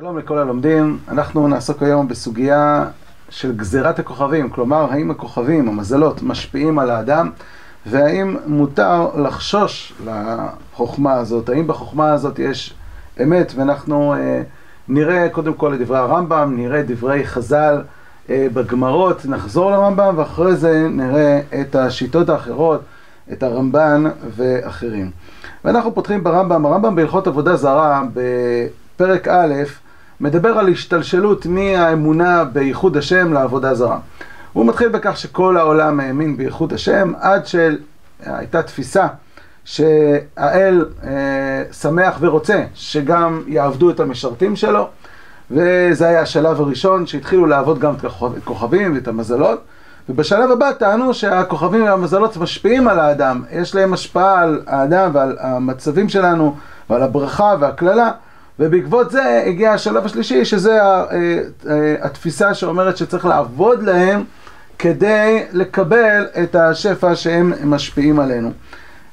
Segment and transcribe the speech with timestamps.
[0.00, 2.86] שלום לכל הלומדים, אנחנו נעסוק היום בסוגיה
[3.28, 7.30] של גזירת הכוכבים, כלומר האם הכוכבים, המזלות, משפיעים על האדם
[7.86, 12.74] והאם מותר לחשוש לחוכמה הזאת, האם בחוכמה הזאת יש
[13.22, 13.52] אמת?
[13.56, 14.42] ואנחנו אה,
[14.88, 17.82] נראה קודם כל את דברי הרמב"ם, נראה דברי חז"ל
[18.30, 22.80] אה, בגמרות, נחזור לרמב"ם ואחרי זה נראה את השיטות האחרות,
[23.32, 24.04] את הרמב"ן
[24.36, 25.10] ואחרים.
[25.64, 29.54] ואנחנו פותחים ברמב"ם, הרמב"ם בהלכות עבודה זרה בפרק א'
[30.20, 33.98] מדבר על השתלשלות מהאמונה בייחוד השם לעבודה זרה.
[34.52, 39.06] הוא מתחיל בכך שכל העולם האמין בייחוד השם עד שהייתה תפיסה
[39.64, 44.88] שהאל אה, שמח ורוצה שגם יעבדו את המשרתים שלו
[45.50, 49.60] וזה היה השלב הראשון שהתחילו לעבוד גם את הכוכבים ואת המזלות
[50.08, 56.08] ובשלב הבא טענו שהכוכבים והמזלות משפיעים על האדם, יש להם השפעה על האדם ועל המצבים
[56.08, 56.56] שלנו
[56.90, 58.10] ועל הברכה והקללה
[58.60, 60.78] ובעקבות זה הגיע השלב השלישי, שזה
[62.00, 64.24] התפיסה שאומרת שצריך לעבוד להם
[64.78, 68.50] כדי לקבל את השפע שהם משפיעים עלינו.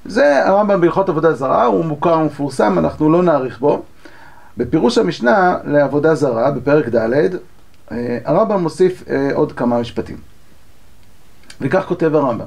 [0.05, 3.81] זה הרמב"ם בהלכות עבודה זרה, הוא מוכר ומפורסם, אנחנו לא נאריך בו.
[4.57, 7.29] בפירוש המשנה לעבודה זרה, בפרק ד',
[8.25, 9.03] הרמב"ם מוסיף
[9.33, 10.17] עוד כמה משפטים.
[11.61, 12.45] וכך כותב הרמב"ם: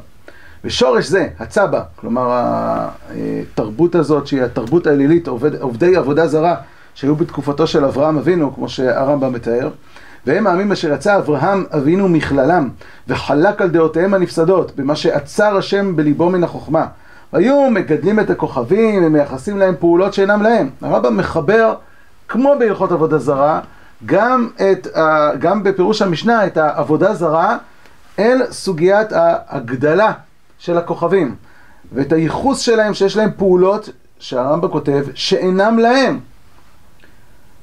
[0.64, 2.38] ושורש זה, הצבא, כלומר
[3.52, 6.54] התרבות הזאת שהיא התרבות האלילית, עובד, עובדי עבודה זרה
[7.00, 9.70] שהיו בתקופתו של אברהם אבינו, כמו שהרמב"ם מתאר,
[10.26, 12.68] והם העמים אשר יצא אברהם אבינו מכללם,
[13.08, 16.86] וחלק על דעותיהם הנפסדות, במה שעצר השם בליבו מן החוכמה.
[17.32, 20.70] היו מגדלים את הכוכבים ומייחסים להם פעולות שאינם להם.
[20.82, 21.74] הרמב"ם מחבר,
[22.28, 23.60] כמו בהלכות עבודה זרה,
[24.06, 24.86] גם, את,
[25.38, 27.56] גם בפירוש המשנה את העבודה זרה
[28.18, 30.12] אל סוגיית ההגדלה
[30.58, 31.34] של הכוכבים,
[31.92, 36.20] ואת הייחוס שלהם שיש להם פעולות, שהרמב"ם כותב, שאינם להם.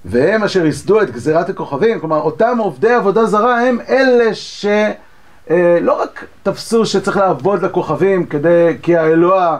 [0.05, 6.25] והם אשר ייסדו את גזירת הכוכבים, כלומר אותם עובדי עבודה זרה הם אלה שלא רק
[6.43, 9.57] תפסו שצריך לעבוד לכוכבים כדי, כי האלוה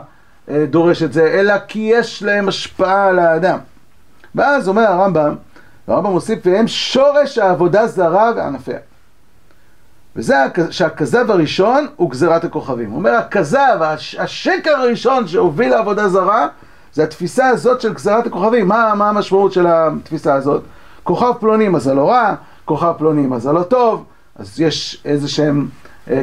[0.70, 3.58] דורש את זה, אלא כי יש להם השפעה על האדם.
[4.34, 5.34] ואז אומר הרמב"ם,
[5.86, 8.78] הרמב"ם מוסיף, והם שורש העבודה זרה וענפיה.
[10.16, 10.34] וזה
[10.70, 12.90] שהכזב הראשון הוא גזירת הכוכבים.
[12.90, 13.78] הוא אומר, הכזב,
[14.18, 16.48] השקר הראשון שהוביל לעבודה זרה,
[16.92, 18.68] זה התפיסה הזאת של גזירת הכוכבים.
[18.68, 20.62] מה, מה המשמעות של התפיסה הזאת?
[21.04, 22.34] כוכב פלוני מזלו רע,
[22.64, 24.04] כוכב פלוני מזלו טוב,
[24.36, 25.68] אז יש איזה שהם,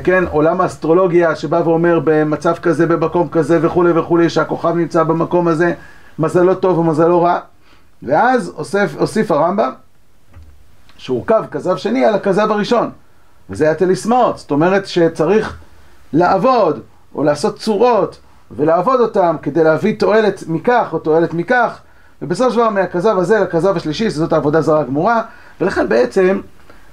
[0.03, 5.73] כן, עולם האסטרולוגיה שבא ואומר במצב כזה, במקום כזה וכולי וכולי, שהכוכב נמצא במקום הזה,
[6.19, 7.39] מזלו טוב ומזלו רע.
[8.03, 9.71] ואז אוסף, אוסיף הרמב"ם,
[10.97, 12.89] שהורכב כזב שני על הכזב הראשון.
[13.49, 15.57] וזה היה טליסמאות, זאת אומרת שצריך
[16.13, 16.79] לעבוד
[17.15, 18.19] או לעשות צורות
[18.51, 21.79] ולעבוד אותם כדי להביא תועלת מכך או תועלת מכך.
[22.21, 25.21] ובסופו של דבר מהכזב הזה לכזב השלישי זאת העבודה זרה גמורה
[25.61, 26.41] ולכן בעצם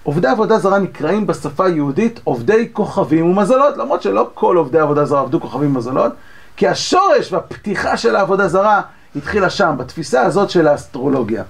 [0.03, 3.77] עובדי עבודה זרה נקראים בשפה היהודית עובדי כוכבים ומזלות.
[3.77, 6.13] למרות שלא כל עובדי עבודה זרה עבדו כוכבים ומזלות
[6.57, 8.81] כי השורש והפתיחה של העבודה זרה
[9.17, 11.43] התחילה שם בתפיסה הזאת של האסטרולוגיה.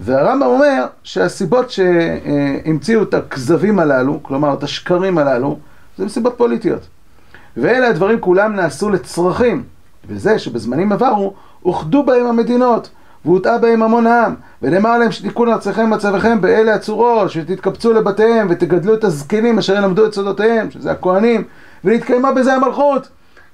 [0.00, 5.58] והרמב"ם אומר שהסיבות שהמציאו את הכזבים הללו, כלומר את השקרים הללו,
[5.98, 6.80] זה מסיבות פוליטיות.
[7.56, 9.62] ואלה הדברים כולם נעשו לצרכים,
[10.08, 11.34] וזה שבזמנים עברו
[11.64, 12.90] אוחדו בהם המדינות,
[13.24, 19.04] והוטעה בהם המון העם, ונאמר להם שתיקון ארציכם מצבכם באלה הצורות, שתתקבצו לבתיהם ותגדלו את
[19.04, 21.44] הזקנים אשר ילמדו את סודותיהם, שזה הכהנים,
[21.84, 23.08] ונתקיימה בזה המלכות.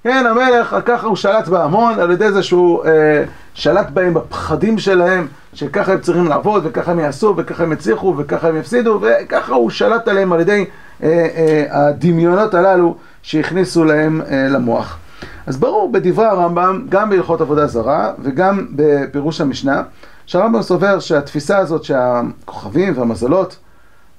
[0.04, 3.24] כן, המלך, ככה הוא שלט בהמון, על ידי זה שהוא אה,
[3.54, 8.48] שלט בהם בפחדים שלהם, שככה הם צריכים לעבוד, וככה הם יעשו, וככה הם יצליחו, וככה
[8.48, 10.64] הם יפסידו, וככה הוא שלט עליהם על ידי
[11.02, 14.98] אה, אה, הדמיונות הללו שהכניסו להם אה, למוח.
[15.46, 19.82] אז ברור בדברי הרמב"ם, גם בהלכות עבודה זרה, וגם בפירוש המשנה,
[20.26, 23.56] שהרמב"ם סובר שהתפיסה הזאת שהכוכבים והמזלות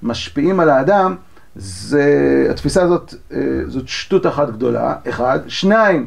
[0.03, 1.15] משפיעים על האדם,
[1.55, 3.13] זה, התפיסה הזאת,
[3.67, 5.39] זאת שטות אחת גדולה, אחד.
[5.47, 6.05] שניים,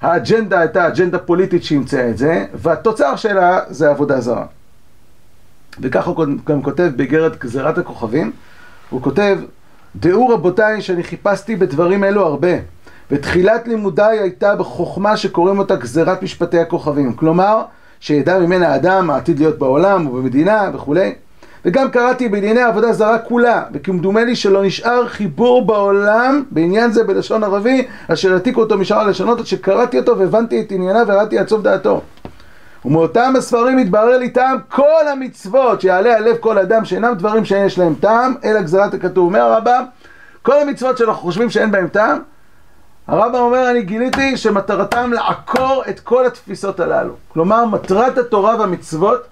[0.00, 4.46] האג'נדה הייתה אג'נדה פוליטית שהמצאה את זה, והתוצר שלה זה עבודה זרה.
[5.80, 8.32] וככה הוא גם כותב באיגרת גזירת הכוכבים,
[8.90, 9.38] הוא כותב,
[9.96, 12.48] דעו רבותיי שאני חיפשתי בדברים אלו הרבה,
[13.10, 17.62] ותחילת לימודיי הייתה בחוכמה שקוראים אותה גזירת משפטי הכוכבים, כלומר,
[18.00, 21.12] שידע ממנה האדם העתיד להיות בעולם ובמדינה וכולי.
[21.64, 27.44] וגם קראתי בענייני עבודה זרה כולה, וכמדומה לי שלא נשאר חיבור בעולם בעניין זה בלשון
[27.44, 32.00] ערבי, אשר העתיקו אותו משאר הלשונות, עד שקראתי אותו והבנתי את ענייניו וירדתי עד דעתו.
[32.84, 37.78] ומאותם הספרים התברר לי טעם כל המצוות שיעלה על לב כל אדם שאינם דברים שיש
[37.78, 39.24] להם טעם, אלא גזירת הכתוב.
[39.26, 39.84] אומר הרמב"ם,
[40.42, 42.18] כל המצוות שאנחנו חושבים שאין בהם טעם,
[43.06, 47.14] הרמב"ם אומר, אני גיליתי שמטרתם לעקור את כל התפיסות הללו.
[47.28, 49.26] כלומר, מטרת התורה והמצוות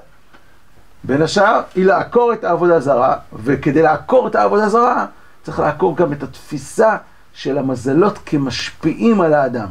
[1.05, 5.06] בין השאר, היא לעקור את העבודה הזרה, וכדי לעקור את העבודה הזרה,
[5.43, 6.97] צריך לעקור גם את התפיסה
[7.32, 9.69] של המזלות כמשפיעים על האדם.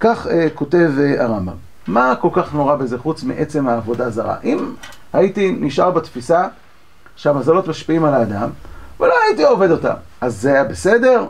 [0.00, 1.73] כך אה, כותב אה, הרמב"ם.
[1.86, 4.36] מה כל כך נורא בזה חוץ מעצם העבודה הזרה?
[4.44, 4.74] אם
[5.12, 6.48] הייתי נשאר בתפיסה
[7.16, 8.50] שהמזלות משפיעים על האדם,
[9.00, 11.26] ולא הייתי עובד אותם, אז זה היה בסדר?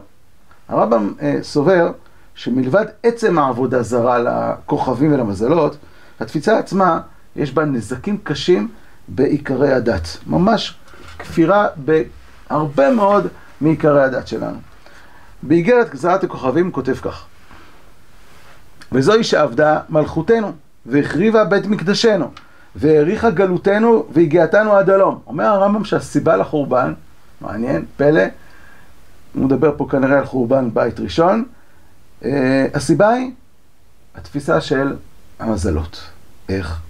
[0.68, 1.92] הרמב"ם אה, סובר
[2.34, 5.76] שמלבד עצם העבודה זרה לכוכבים ולמזלות,
[6.20, 7.00] התפיסה עצמה,
[7.36, 8.68] יש בה נזקים קשים
[9.08, 10.18] בעיקרי הדת.
[10.26, 10.74] ממש
[11.18, 13.26] כפירה בהרבה מאוד
[13.60, 14.56] מעיקרי הדת שלנו.
[15.42, 17.24] באיגרת גזרת הכוכבים כותב כך:
[18.94, 20.52] וזוהי שעבדה מלכותנו,
[20.86, 22.30] והחריבה בית מקדשנו,
[22.76, 25.18] והאריכה גלותנו והגיעתנו עד הלום.
[25.26, 26.92] אומר הרמב"ם שהסיבה לחורבן,
[27.40, 28.22] מעניין, פלא,
[29.34, 31.44] הוא מדבר פה כנראה על חורבן בית ראשון,
[32.22, 32.26] uh,
[32.74, 33.30] הסיבה היא
[34.14, 34.96] התפיסה של
[35.38, 36.02] המזלות.
[36.48, 36.80] איך?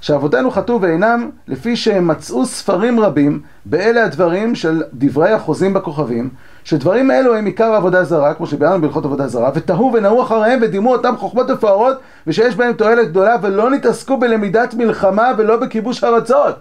[0.00, 6.30] שאבותינו חטאו ואינם לפי שהם מצאו ספרים רבים באלה הדברים של דברי החוזים בכוכבים,
[6.70, 10.92] שדברים אלו הם עיקר עבודה זרה, כמו שביארנו בהלכות עבודה זרה, ותהו ונהו אחריהם ודימו
[10.92, 11.96] אותם חוכמות מפוארות
[12.26, 16.56] ושיש בהם תועלת גדולה ולא נתעסקו בלמידת מלחמה ולא בכיבוש ארצות,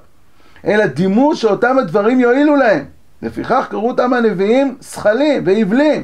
[0.65, 2.85] אלא דימו שאותם הדברים יועילו להם.
[3.21, 6.03] לפיכך קראו אותם הנביאים שכלים ועיבלים.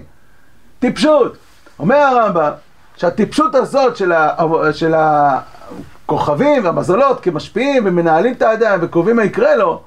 [0.79, 1.37] טיפשות.
[1.79, 2.51] אומר הרמב"ם
[2.95, 4.35] שהטיפשות הזאת של, ה...
[4.71, 9.81] של הכוכבים והמזלות כמשפיעים ומנהלים את האדם וקובעים מה יקרה לו,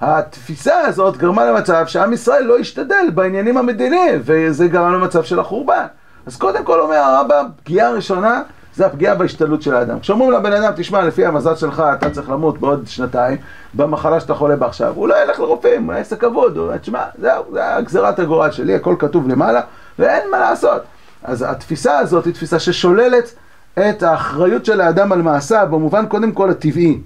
[0.00, 5.86] התפיסה הזאת גרמה למצב שעם ישראל לא השתדל בעניינים המדיניים, וזה גרם למצב של החורבן.
[6.26, 8.42] אז קודם כל אומר הרמב"ם, פגיעה ראשונה
[8.74, 10.00] זה הפגיעה בהשתדלות של האדם.
[10.00, 13.36] כשאומרים לבן אדם, תשמע, לפי המזל שלך אתה צריך למות בעוד שנתיים,
[13.74, 17.60] במחלה שאתה חולה בה עכשיו, הוא לא ילך לרופאים, עסק אבוד, הוא תשמע, זהו, זה
[17.84, 19.60] גזירת הגורל שלי, הכל כתוב למעלה,
[19.98, 20.82] ואין מה לעשות.
[21.24, 23.34] אז התפיסה הזאת היא תפיסה ששוללת
[23.78, 27.00] את האחריות של האדם על מעשיו, במובן קודם כל הטבעי.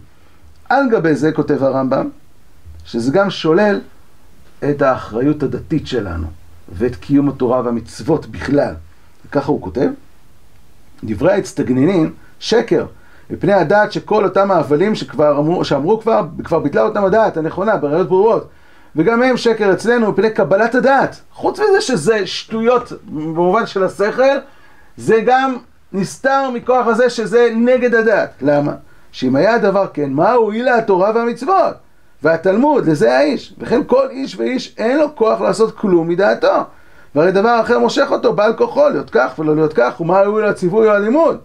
[0.69, 2.08] על גבי זה כותב הרמב"ם,
[2.85, 3.81] שזה גם שולל
[4.71, 6.27] את האחריות הדתית שלנו,
[6.73, 8.75] ואת קיום התורה והמצוות בכלל.
[9.27, 9.88] וככה הוא כותב.
[11.05, 12.87] דברי האצטגנינים, שקר,
[13.31, 18.09] מפני הדעת שכל אותם ההבלים שכבר אמרו, שאמרו כבר, כבר ביטלה אותם הדעת הנכונה, בראיות
[18.09, 18.49] ברורות.
[18.97, 21.21] וגם הם שקר אצלנו מפני קבלת הדעת.
[21.33, 24.37] חוץ מזה שזה שטויות במובן של השכל,
[24.97, 25.56] זה גם
[25.93, 28.31] נסתר מכוח הזה שזה נגד הדעת.
[28.43, 28.73] למה?
[29.12, 31.75] שאם היה הדבר כן, מה הועילה התורה והמצוות?
[32.22, 33.55] והתלמוד, לזה האיש.
[33.58, 36.64] וכן כל איש ואיש אין לו כוח לעשות כלום מדעתו.
[37.14, 40.88] והרי דבר אחר מושך אותו, בעל כוחו, להיות כך ולא להיות כך, ומה הועיל הציווי
[40.88, 41.38] או הלימוד.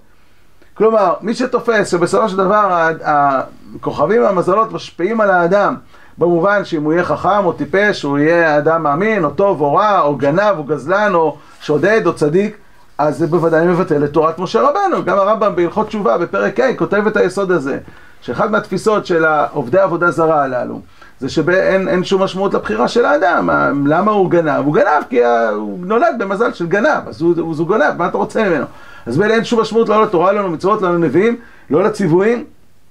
[0.73, 5.75] כלומר, מי שתופס שבסופו של דבר הכוכבים והמזלות משפיעים על האדם
[6.17, 10.01] במובן שאם הוא יהיה חכם או טיפש, הוא יהיה אדם מאמין, או טוב או רע,
[10.01, 12.57] או גנב או גזלן, או שודד או צדיק,
[12.97, 15.05] אז זה בוודאי מבטל את תורת משה רבנו.
[15.05, 17.79] גם הרמב"ם בהלכות תשובה בפרק ה' כותב את היסוד הזה,
[18.25, 20.81] שאחד מהתפיסות של עובדי עבודה זרה הללו,
[21.19, 23.49] זה שאין שום משמעות לבחירה של האדם.
[23.87, 24.65] למה הוא גנב?
[24.65, 25.25] הוא גנב כי
[25.55, 28.65] הוא נולד במזל של גנב, אז הוא, הוא, הוא גנב, מה אתה רוצה ממנו?
[29.05, 31.37] אז בין אין שום משמעות לא לתורה, לא למצוות, לא לנביאים,
[31.69, 32.43] לא לציוויים,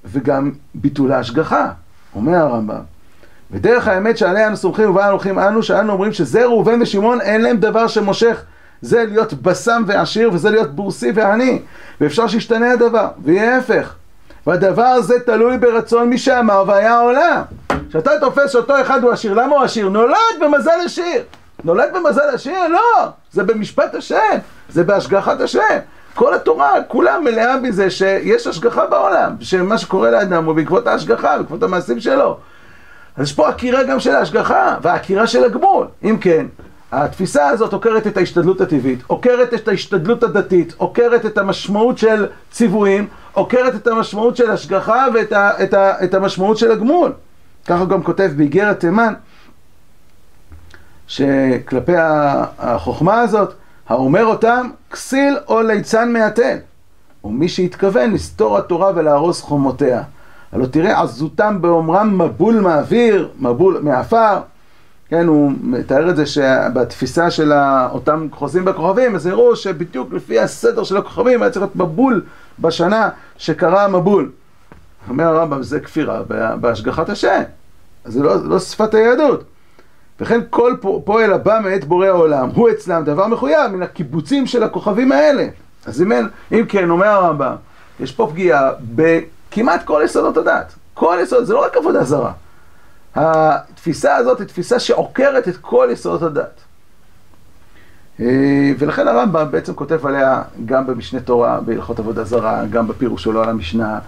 [0.05, 1.69] וגם ביטול ההשגחה,
[2.15, 2.81] אומר הרמב"ם.
[3.51, 7.57] ודרך האמת שעליה אנו סומכים ובה הולכים אנו, שאנו אומרים שזה ראובן ושמעון אין להם
[7.57, 8.43] דבר שמושך.
[8.83, 11.59] זה להיות בסם ועשיר וזה להיות בורסי ועני.
[12.01, 13.95] ואפשר שישתנה הדבר, ויהיה ההפך.
[14.47, 17.43] והדבר הזה תלוי ברצון מי שאמר והיה העולם.
[17.89, 19.89] כשאתה תופס שאותו אחד הוא עשיר, למה הוא עשיר?
[19.89, 21.23] נולד במזל עשיר.
[21.65, 22.69] נולד במזל עשיר?
[22.69, 23.09] לא.
[23.33, 24.39] זה במשפט השם.
[24.69, 25.79] זה בהשגחת השם.
[26.15, 29.37] כל התורה כולה מלאה בזה שיש השגחה בעולם.
[29.41, 32.39] שמה שקורה לאדם הוא בעקבות ההשגחה, בעקבות המעשים שלו.
[33.17, 35.87] אז יש פה עקירה גם של ההשגחה, והעקירה של הגמול.
[36.05, 36.47] אם כן,
[36.95, 43.07] התפיסה הזאת עוקרת את ההשתדלות הטבעית, עוקרת את ההשתדלות הדתית, עוקרת את המשמעות של ציוויים,
[43.33, 47.13] עוקרת את המשמעות של השגחה ואת ה, את ה, את המשמעות של הגמול.
[47.67, 49.15] ככה הוא גם כותב באיגרת תימן,
[51.07, 51.93] שכלפי
[52.59, 53.55] החוכמה הזאת,
[53.89, 56.57] האומר אותם, כסיל או ליצן מהתל.
[57.25, 60.03] ומי שהתכוון לסתור התורה ולהרוס חומותיה.
[60.53, 64.41] הלא תראה עזותם באומרם מבול מהאוויר, מבול מעפר.
[65.15, 67.53] כן, הוא מתאר את זה שבתפיסה של
[67.91, 72.23] אותם חוזים בכוכבים, אז הראו שבדיוק לפי הסדר של הכוכבים היה צריך להיות מבול
[72.59, 74.31] בשנה שקרה המבול.
[75.09, 76.23] אומר הרמב"ם, זה כפירה
[76.61, 77.43] בהשגחת השם.
[78.05, 79.45] זה לא, לא שפת היהדות.
[80.21, 85.13] וכן כל פועל הבא מאת בורא העולם, הוא אצלם דבר מחויב מן הקיבוצים של הכוכבים
[85.13, 85.47] האלה.
[85.87, 87.55] אז אם, אין, אם כן, אומר הרמב"ם,
[88.01, 90.75] יש פה פגיעה בכמעט כל יסודות הדת.
[90.95, 92.33] כל יסוד, זה לא רק עבודה זרה.
[93.15, 96.61] התפיסה הזאת היא תפיסה שעוקרת את כל יסודות הדת.
[98.21, 103.43] אה, ולכן הרמב"ם בעצם כותב עליה גם במשנה תורה, בהלכות עבודה זרה, גם בפירוש שלו
[103.43, 103.99] על המשנה,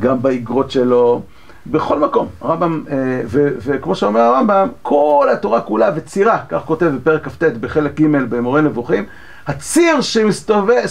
[0.00, 1.22] גם באגרות שלו,
[1.66, 2.84] בכל מקום, הרמב"ם,
[3.58, 9.04] וכמו שאומר הרמב"ם, כל התורה כולה וצירה, כך כותב בפרק כ"ט בחלק ג' במורה נבוכים,
[9.46, 10.82] הציר שמסתובב,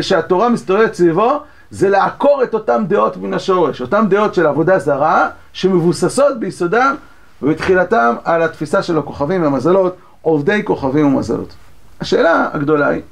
[0.00, 5.28] שהתורה מסתובבת סביבו, זה לעקור את אותן דעות מן השורש, אותן דעות של עבודה זרה,
[5.52, 6.94] שמבוססות ביסודם
[7.42, 11.54] ובתחילתם על התפיסה של הכוכבים והמזלות, עובדי כוכבים ומזלות.
[12.00, 13.02] השאלה הגדולה היא,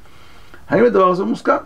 [0.69, 1.57] האם הדבר הזה מוסכם?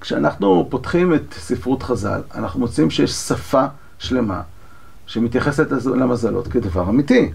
[0.00, 3.64] כשאנחנו פותחים את ספרות חז"ל, אנחנו מוצאים שיש שפה
[3.98, 4.40] שלמה
[5.06, 7.30] שמתייחסת למזלות כדבר אמיתי.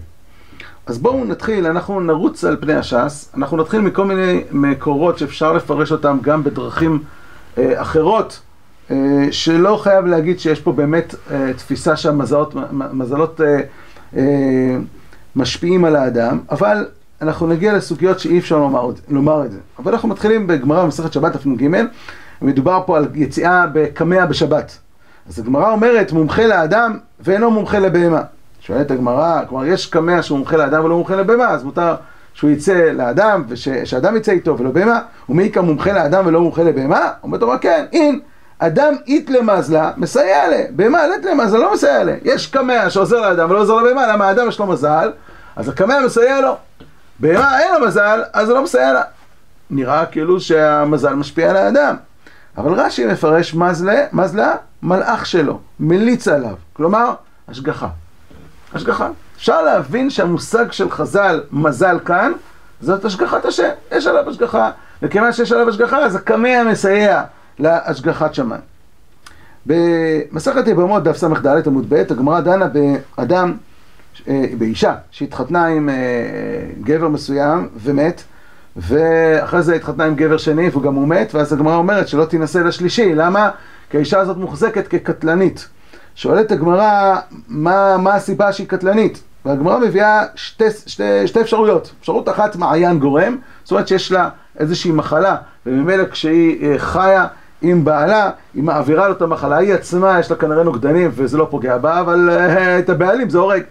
[0.86, 5.92] אז בואו נתחיל, אנחנו נרוץ על פני הש"ס, אנחנו נתחיל מכל מיני מקורות שאפשר לפרש
[5.92, 7.02] אותם גם בדרכים
[7.58, 8.40] אה, אחרות,
[8.90, 13.40] אה, שלא חייב להגיד שיש פה באמת אה, תפיסה שהמזלות
[15.36, 16.86] משפיעים על האדם, אבל
[17.22, 19.58] אנחנו נגיע לסוגיות שאי אפשר לומר, לומר את זה.
[19.78, 21.84] אבל אנחנו מתחילים בגמרא במסכת שבת נ"ג,
[22.42, 24.78] מדובר פה על יציאה בקמע בשבת.
[25.28, 28.22] אז הגמרא אומרת, מומחה לאדם ואינו מומחה לבהמה.
[28.60, 31.94] שואלת הגמרא, כלומר יש קמע שהוא מומחה לאדם ולא מומחה לבהמה, אז מותר
[32.34, 37.10] שהוא יצא לאדם, ושאדם יצא איתו ולא בהמה, ומעיקה מומחה לאדם ולא מומחה לבהמה?
[37.22, 38.20] אומרת לו, כן, אין,
[38.58, 42.14] אדם אית למזלה, מסייע לה, בהמה לית למזלה, לא מסייע לה.
[42.22, 45.10] יש קמע שעוזר לאדם ולא עוזר לבהמה, למה האדם יש לו מזל,
[45.56, 46.56] אז הקמע מסייע לו.
[47.20, 49.02] בהמה אין לו מזל, אז לא מסייע לה.
[49.70, 51.96] נראה כאילו שהמזל משפיע על האדם.
[52.58, 57.14] אבל רש"י מפרש מזלה, מזלה, מלאך שלו, מליץ עליו, כלומר,
[57.48, 57.88] השגחה.
[58.74, 59.08] השגחה.
[59.36, 62.32] אפשר להבין שהמושג של חז"ל, מזל כאן,
[62.80, 64.70] זאת השגחת השם, יש עליו השגחה,
[65.02, 67.22] וכיוון שיש עליו השגחה, אז הקמע מסייע
[67.58, 68.60] להשגחת שמיים.
[69.66, 72.66] במסכת יבמות, דף ס"ד עמוד ב', הגמרא דנה
[73.16, 73.54] באדם,
[74.28, 75.94] אה, באישה, שהתחתנה עם אה,
[76.82, 78.22] גבר מסוים ומת,
[78.76, 83.14] ואחרי זה התחתנה עם גבר שני וגם הוא מת, ואז הגמרא אומרת שלא תינשא לשלישי,
[83.14, 83.50] למה?
[83.90, 85.68] כי האישה הזאת מוחזקת כקטלנית.
[86.14, 87.16] שואלת הגמרא,
[87.48, 89.22] מה, מה הסיבה שהיא קטלנית?
[89.44, 91.92] והגמרא מביאה שתי, שתי, שתי אפשרויות.
[92.00, 97.26] אפשרות אחת, מעיין גורם, זאת אומרת שיש לה איזושהי מחלה, וממילא כשהיא אה, חיה
[97.70, 101.46] עם בעלה, היא מעבירה לו את המחלה, היא עצמה, יש לה כנראה נוגדנים וזה לא
[101.50, 103.62] פוגע בה, אבל uh, את הבעלים זה הורג.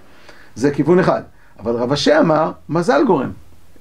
[0.56, 1.22] זה כיוון אחד.
[1.60, 3.32] אבל רב אשר אמר, מזל גורם.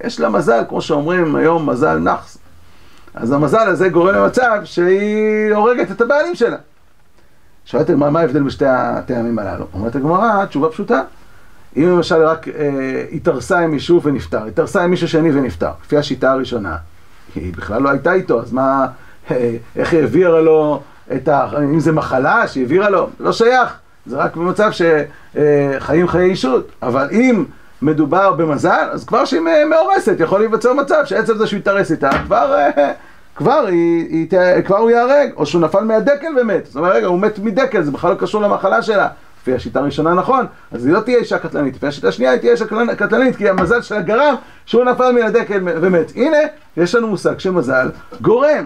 [0.04, 2.38] יש לה מזל, כמו שאומרים היום, מזל נאחס.
[3.14, 6.56] אז המזל הזה גורם למצב שהיא הורגת את הבעלים שלה.
[7.64, 9.66] שואלת הגמרא, מה ההבדל בשתי הטעמים הללו?
[9.74, 11.02] אומרת הגמרא, תשובה פשוטה.
[11.76, 16.32] אם למשל רק אה, התארסה עם מישהו ונפטר, התארסה עם מישהו שני ונפטר, לפי השיטה
[16.32, 16.76] הראשונה,
[17.34, 18.86] היא בכלל לא הייתה איתו, אז מה, אה,
[19.76, 20.80] איך היא העבירה לו
[21.14, 21.48] את ה...
[21.58, 27.08] אם זה מחלה שהעבירה לו, לא שייך, זה רק במצב שחיים אה, חיי אישות, אבל
[27.12, 27.44] אם
[27.82, 32.54] מדובר במזל, אז כבר שהיא מאורסת, יכול להיווצר מצב שעצם זה שהוא יתארס איתה, כבר...
[32.54, 32.92] אה,
[33.36, 36.66] כבר, היא, היא, כבר הוא ייהרג, או שהוא נפל מהדקל ומת.
[36.66, 39.08] זאת אומרת, רגע, הוא מת מדקל, זה בכלל לא קשור למחלה שלה.
[39.42, 41.76] לפי השיטה הראשונה נכון, אז היא לא תהיה אישה קטלנית.
[41.76, 42.64] לפי השיטה השנייה היא תהיה אישה
[42.96, 44.34] קטלנית, כי המזל שלה גרם
[44.66, 46.12] שהוא נפל מן הדקל ומת.
[46.16, 46.36] הנה,
[46.76, 48.64] יש לנו מושג שמזל גורם.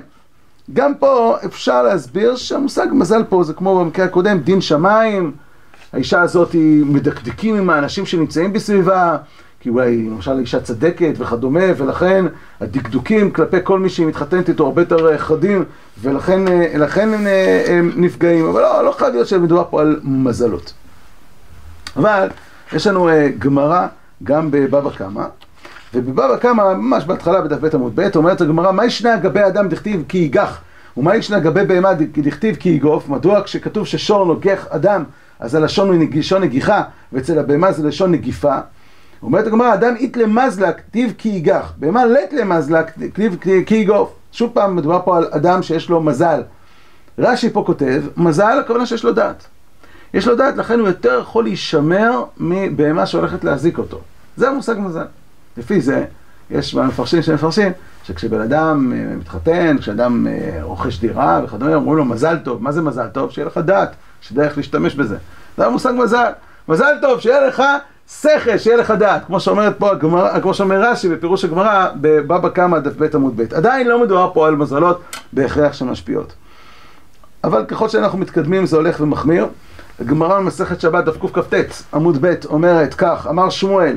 [0.73, 5.32] גם פה אפשר להסביר שהמושג מזל פה זה כמו במקרה הקודם, דין שמיים,
[5.92, 9.16] האישה הזאת היא מדקדקים עם האנשים שנמצאים בסביבה,
[9.61, 12.25] כי אולי למשל אישה צדקת וכדומה, ולכן
[12.61, 15.64] הדקדוקים כלפי כל מי שהיא מתחתנת איתו הרבה יותר אה, חדים,
[16.00, 20.73] ולכן אה, הם, אה, הם נפגעים, אבל לא, לא חייב להיות שמדובר פה על מזלות.
[21.96, 22.28] אבל
[22.73, 23.08] יש לנו
[23.38, 23.87] גמרא
[24.23, 25.25] גם בבבא קמא,
[25.95, 30.05] ובבבא קמא, ממש בהתחלה בדף ב' עמוד ב', אומרת הגמרא, מה ישנה גבי אדם דכתיב
[30.09, 30.61] כי ייגח,
[30.97, 35.05] ומה ישנה גבי בהמה דכתיב כי יגוף, מדוע כשכתוב ששור נוגח אדם,
[35.40, 38.57] אז הלשון הוא לשון נגיחה, ואצל הבהמה זה לשון נגיפה,
[39.23, 44.12] אומרת הגמרא, אדם אית למזלה כתיב כי ייגח, בהמה לית למזלה כתיב כי ייגוף.
[44.33, 46.43] שוב פעם, מדובר פה על אדם שיש לו מזל.
[47.19, 49.47] רש"י פה כותב, מזל, הכוונה שיש לו דעת.
[50.14, 54.00] יש לו דעת, לכן הוא יותר יכול להישמר מבהמה שהולכת להזיק אותו.
[54.37, 55.05] זה המושג מזל.
[55.59, 56.05] לפי זה,
[56.51, 57.73] יש מפרשים שמפרשים,
[58.05, 62.63] שכשבן אדם אה, מתחתן, כשאדם אה, רוכש דירה וכדומה, אומרים לו מזל טוב.
[62.63, 63.31] מה זה מזל טוב?
[63.31, 65.17] שיהיה לך דעת, שתדע איך להשתמש בזה.
[65.57, 66.31] זה המושג מזל.
[66.69, 67.63] מזל טוב, שיהיה לך
[68.11, 72.79] שכל, שיהיה לך דעת, כמו שאומרת פה הגמרא, כמו שאומר רש"י בפירוש הגמרא בבבא קמא
[72.79, 73.55] דף ב' עמוד ב'.
[73.55, 75.01] עדיין לא מדובר פה על מזלות
[75.33, 76.33] בהכרח שמשפיעות.
[77.45, 79.47] אבל ככל שאנחנו מתקדמים זה הולך ומחמיר.
[80.01, 81.55] הגמרא במסכת שבת דף קכ"ט
[81.95, 83.97] עמוד ב' אומרת כך, אמר שמואל,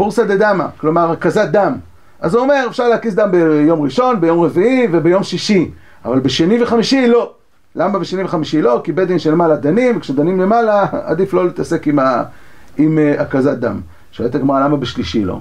[0.00, 1.72] פורסא דדמא, כלומר הקזת דם.
[2.20, 5.70] אז הוא אומר אפשר להקיז דם ביום ראשון, ביום רביעי וביום שישי,
[6.04, 7.32] אבל בשני וחמישי לא.
[7.76, 8.80] למה בשני וחמישי לא?
[8.84, 12.22] כי בית דין של מעלה דנים, וכשדנים למעלה עדיף לא להתעסק עם ה...
[12.78, 13.80] עם אה, הקזת דם.
[14.12, 15.40] שואלת הגמרא למה בשלישי לא?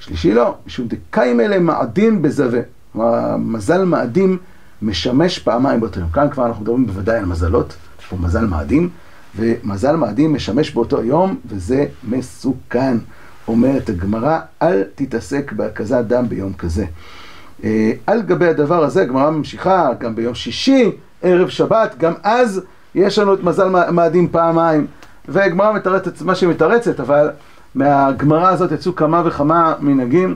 [0.00, 2.60] שלישי לא, משום דקיים אלה מאדים בזווה.
[2.92, 4.38] כלומר, מזל מאדים
[4.82, 6.10] משמש פעמיים באותו יום.
[6.10, 8.88] כאן כבר אנחנו מדברים בוודאי על מזלות, יש פה מזל מאדים,
[9.36, 12.96] ומזל מאדים משמש באותו יום, וזה מסוכן.
[13.48, 16.84] אומרת הגמרא, אל תתעסק בהקזת דם ביום כזה.
[17.64, 20.90] אה, על גבי הדבר הזה, הגמרא ממשיכה, גם ביום שישי,
[21.22, 22.60] ערב שבת, גם אז
[22.94, 24.86] יש לנו את מזל מאדים פעמיים.
[25.28, 27.30] והגמרא מתרצת מה שהיא מתרצת, אבל
[27.74, 30.34] מהגמרא הזאת יצאו כמה וכמה מנהגים.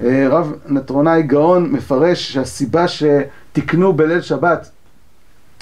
[0.00, 4.70] אה, רב נטרונאי גאון מפרש שהסיבה שתיקנו בליל שבת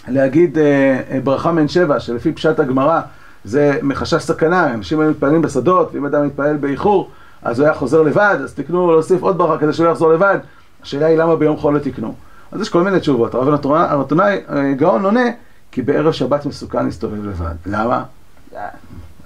[0.09, 3.01] להגיד אה, ברכה מן שבע, שלפי פשט הגמרא
[3.45, 7.11] זה מחשש סכנה, אנשים היו מתפללים בשדות, ואם אדם מתפלל באיחור,
[7.43, 10.39] אז הוא היה חוזר לבד, אז תקנו להוסיף עוד ברכה כדי שלא יחזור לבד.
[10.83, 12.15] השאלה היא למה ביום חול לא תקנו.
[12.53, 13.35] אז יש כל מיני תשובות.
[13.35, 15.25] הרב הנתונאי אה, גאון עונה,
[15.73, 17.55] כי בערב שבת מסוכן להסתובב לבד.
[17.67, 18.05] למה?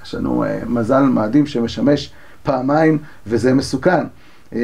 [0.04, 4.06] יש לנו uh, מזל מאדים שמשמש פעמיים, וזה מסוכן.
[4.50, 4.56] Uh,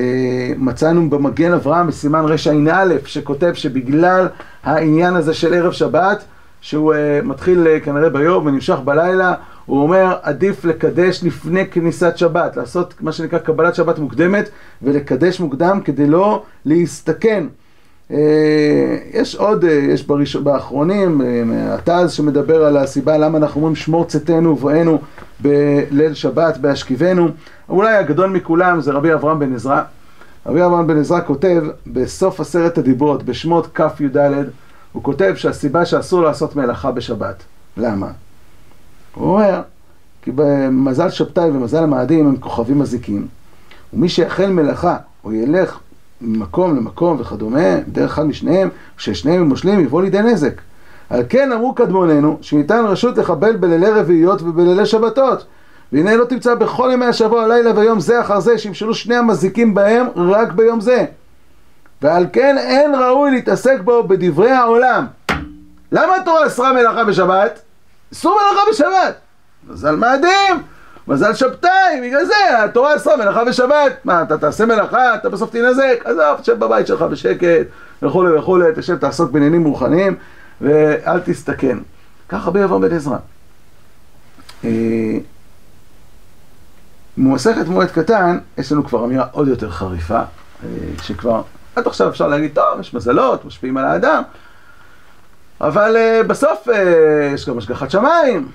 [0.57, 4.29] מצאנו במגן אברהם בסימן רע"א, שכותב שבגלל
[4.65, 6.25] העניין הזה של ערב שבת,
[6.61, 9.35] שהוא uh, מתחיל uh, כנראה ביום ונמשך בלילה,
[9.67, 14.49] הוא אומר, עדיף לקדש לפני כניסת שבת, לעשות מה שנקרא קבלת שבת מוקדמת
[14.83, 17.45] ולקדש מוקדם כדי לא להסתכן.
[18.11, 18.13] Uh,
[19.13, 20.37] יש עוד, uh, יש בראש...
[20.37, 21.25] באחרונים, uh,
[21.73, 24.99] הטז שמדבר על הסיבה למה אנחנו אומרים שמור צאתנו ובואנו
[25.41, 27.29] בליל שבת בהשכיבנו.
[27.69, 29.83] אולי הגדול מכולם זה רבי אברהם בן עזרא.
[30.47, 34.17] רבי אברהם בן עזרא כותב בסוף עשרת הדיברות, בשמות כ"יד,
[34.93, 37.43] הוא כותב שהסיבה שאסור לעשות מלאכה בשבת.
[37.77, 38.11] למה?
[39.15, 39.63] הוא אומר,
[40.23, 43.27] כי במזל שבתאי ומזל המאדים הם כוכבים מזיקים,
[43.93, 45.79] ומי שיחל מלאכה או ילך
[46.21, 50.61] ממקום למקום וכדומה, דרך אחד משניהם, כששניהם מושלים יבוא לידי נזק.
[51.11, 55.45] על כן אמרו קדמוננו, שניתן רשות לחבל בלילי רביעיות ובלילי שבתות.
[55.93, 60.07] והנה לא תמצא בכל ימי השבוע, לילה ויום זה אחר זה, שימשלו שני המזיקים בהם
[60.17, 61.05] רק ביום זה.
[62.03, 65.07] ועל כן אין ראוי להתעסק בו בדברי העולם.
[65.93, 67.61] למה התורה אסרה מלאכה בשבת?
[68.13, 69.15] אסור מלאכה בשבת.
[69.69, 70.63] מזל מאדים,
[71.09, 73.93] מזל שבתאי, בגלל זה התורה אסרה מלאכה בשבת.
[74.05, 76.01] מה, אתה תעשה מלאכה, אתה בסוף תנזק?
[76.05, 77.67] עזוב, תשב בבית שלך בשקט,
[78.03, 80.17] וכולי וכולי, תשב, תעסוק בעניינים רוחניים,
[80.61, 81.79] ואל תסתכן.
[82.29, 83.17] ככה ביבוא בן עזרא.
[84.65, 84.71] אה,
[87.17, 90.69] ממסכת מועד קטן, יש לנו כבר אמירה עוד יותר חריפה, אה,
[91.03, 91.43] שכבר
[91.77, 94.23] עד עכשיו אפשר להגיד, טוב, יש מזלות, משפיעים על האדם,
[95.61, 96.73] אבל uh, בסוף uh,
[97.35, 98.49] יש גם השגחת שמיים.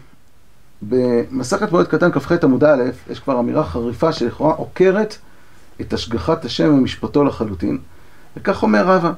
[0.82, 5.18] במסכת מועד קטן כ"ח עמוד א', יש כבר אמירה חריפה שלכאורה עוקרת
[5.82, 7.78] את השגחת השם ומשפטו לחלוטין,
[8.38, 9.12] וכך אומר רבא: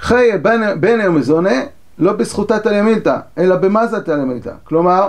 [0.00, 0.38] חיי
[0.80, 1.60] בני ומזונה
[1.98, 4.52] לא בזכותה תלמילתא, אלא במזה תלמילתא.
[4.64, 5.08] כלומר,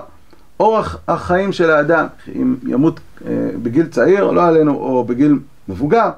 [0.60, 3.24] אורח החיים של האדם, אם ימות uh,
[3.63, 6.10] בגיל צעיר, לא עלינו, או בגיל מבוגר,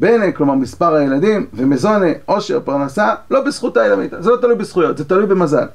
[0.00, 5.04] בנה, כלומר מספר הילדים, ומזונה, עושר, פרנסה, לא בזכות האלמית, זה לא תלוי בזכויות, זה
[5.04, 5.66] תלוי במזל.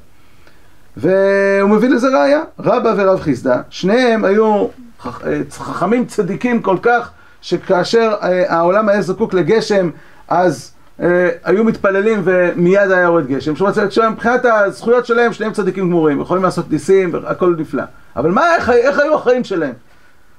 [0.98, 4.68] והוא מביא לזה ראייה, רבא ורב חיסדא, שניהם היו
[5.06, 7.10] אה, חכמים צדיקים כל כך,
[7.42, 9.90] שכאשר אה, העולם היה זקוק לגשם,
[10.28, 13.54] אז אה, היו מתפללים ומיד היה יורד גשם.
[14.12, 17.84] מבחינת הזכויות שלהם, שניהם צדיקים גמורים, יכולים לעשות ניסים והכל נפלא.
[18.16, 19.74] אבל מה, איך, איך היו החיים שלהם?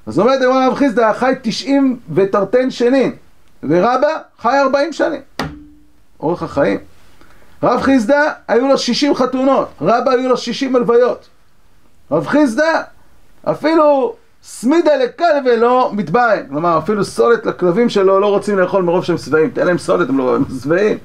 [0.06, 3.25] אז אומרת רב חיסדא, חי תשעים ותרתן שנים.
[3.62, 4.08] ורבא
[4.42, 5.20] חי 40 שנים.
[6.20, 6.78] אורך החיים.
[7.62, 11.28] רב חיסדא היו לו 60 חתונות, רבא היו לו 60 הלוויות.
[12.10, 12.82] רב חיסדא
[13.44, 16.46] אפילו סמידה לכלבה לא מתבהם.
[16.48, 19.50] כלומר, אפילו סולת לכלבים שלו לא רוצים לאכול מרוב שהם שבעים.
[19.50, 20.98] תן להם סולת, הם לא שבעים.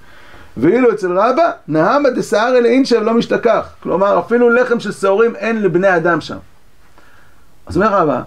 [0.57, 3.67] ואילו אצל רבא, נהמה דסערא לאינשב לא משתכח.
[3.83, 6.37] כלומר, אפילו לחם של שעורים אין לבני אדם שם.
[7.65, 8.21] אז אומר רבא,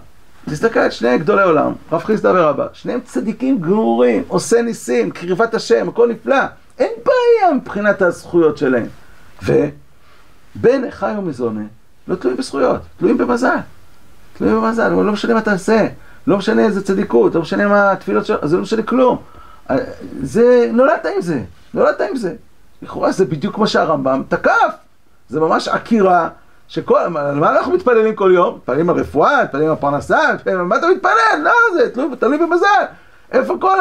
[0.49, 5.89] תסתכל על שני גדולי עולם, רב חיסדא ורבא, שניהם צדיקים גמורים, עושה ניסים, קריבת השם,
[5.89, 6.43] הכל נפלא.
[6.79, 8.87] אין בעיה מבחינת הזכויות שלהם.
[9.43, 11.61] ובן חי ומזונה
[12.07, 13.57] לא תלויים בזכויות, תלויים במזל.
[14.37, 15.87] תלויים במזל, לא משנה מה תעשה,
[16.27, 19.17] לא משנה איזה צדיקות, לא משנה מה התפילות שלך, זה לא משנה כלום.
[20.21, 21.41] זה, נולדת עם זה,
[21.73, 22.35] נולדת עם זה.
[22.81, 24.75] לכאורה זה בדיוק מה שהרמב"ם תקף.
[25.29, 26.29] זה ממש עקירה
[26.67, 28.55] שכל, על מה אנחנו מתפללים כל יום?
[28.55, 31.41] מתפללים על רפואה, מתפללים על פרנסה, מתפללים על מה אתה מתפלל?
[31.43, 32.85] לא, זה תלוי, תלוי במזל.
[33.31, 33.77] איפה כל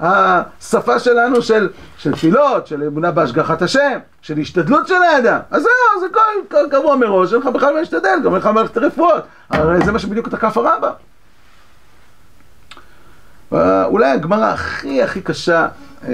[0.00, 1.68] השפה שלנו של,
[2.12, 5.38] תפילות, של אמונה בהשגחת השם, של השתדלות של האדם?
[5.50, 6.06] אז זהו, זה
[6.48, 9.22] כל, קבוע מראש, אין לך בכלל מה להשתדל, גם אין לך מערכת רפואות.
[9.50, 10.92] הרי זה מה שבדיוק תקף הרמב"ם.
[13.84, 15.68] אולי הגמרא הכי הכי קשה
[16.08, 16.12] אה,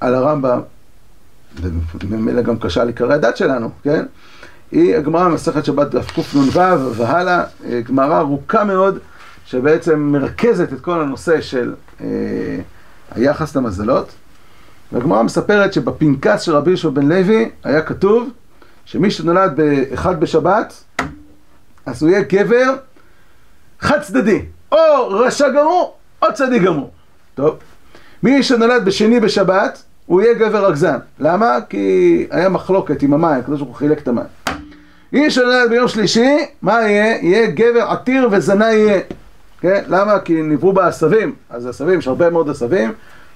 [0.00, 0.60] על הרמב"ם,
[2.00, 4.04] וממילא גם קשה על עיקרי הדת שלנו, כן?
[4.72, 6.60] היא הגמרא במסכת שבת דף קנ"ו
[6.94, 8.98] והלאה, אה, גמרא ארוכה מאוד,
[9.46, 12.06] שבעצם מרכזת את כל הנושא של אה,
[13.14, 14.12] היחס למזלות.
[14.92, 18.30] והגמרא מספרת שבפנקס של רבי יהושע בן לוי היה כתוב
[18.84, 20.84] שמי שנולד באחד בשבת,
[21.86, 22.74] אז הוא יהיה גבר
[23.80, 24.78] חד צדדי, או
[25.10, 26.90] רשע גמור, או צדיק גמור.
[27.34, 27.56] טוב,
[28.22, 30.98] מי שנולד בשני בשבת, הוא יהיה גבר רגזן.
[31.18, 31.58] למה?
[31.68, 34.24] כי היה מחלוקת עם המים, הקדוש ברוך הוא חילק את המים.
[35.12, 37.16] מי שנולד ביום שלישי, מה יהיה?
[37.22, 39.00] יהיה גבר עתיר וזנה יהיה.
[39.60, 39.82] כן?
[39.88, 40.18] למה?
[40.18, 42.92] כי נבראו בה עשבים, אז עשבים, יש הרבה מאוד עשבים,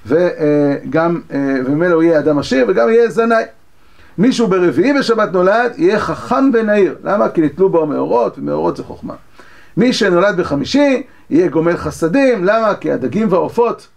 [0.07, 1.21] וגם,
[1.67, 3.43] וממילא הוא יהיה אדם עשיר, וגם יהיה זנאי.
[4.19, 6.97] מישהו ברביעי בשבת נולד, יהיה חכם ונהיר.
[7.05, 7.29] למה?
[7.29, 9.15] כי נתלו בו המאורות, ומאורות זה חוכמה.
[9.77, 12.45] מי שנולד בחמישי, יהיה גומל חסדים.
[12.45, 12.75] למה?
[12.75, 13.89] כי הדגים והעופות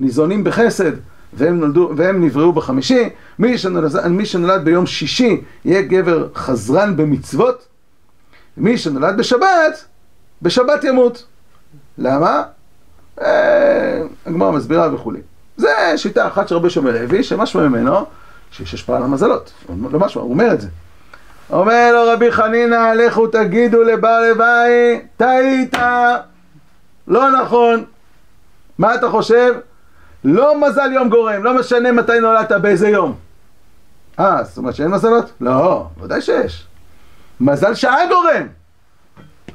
[0.00, 0.92] ניזונים בחסד,
[1.36, 3.08] והם, נולדו, והם נבראו בחמישי.
[3.38, 7.66] מי שנולד, מי שנולד ביום שישי, יהיה גבר חזרן במצוות.
[8.56, 9.84] מי שנולד בשבת,
[10.42, 11.26] בשבת ימות.
[11.98, 12.42] למה?
[14.26, 15.20] הגמרא מסבירה וכולי.
[15.56, 18.04] זה שיטה אחת של רבי שמואל לוי, שמשמע ממנו
[18.50, 19.52] שיש השפעה על המזלות.
[19.90, 20.68] לא משמע, הוא אומר את זה.
[21.50, 25.76] אומר לו רבי חנינא, לכו תגידו לבעל לוואי, טעית,
[27.08, 27.84] לא נכון.
[28.78, 29.54] מה אתה חושב?
[30.24, 33.14] לא מזל יום גורם, לא משנה מתי נולדת, באיזה יום.
[34.20, 35.32] אה, זאת אומרת שאין מזלות?
[35.40, 36.66] לא, ודאי שיש.
[37.40, 38.46] מזל שעה גורם.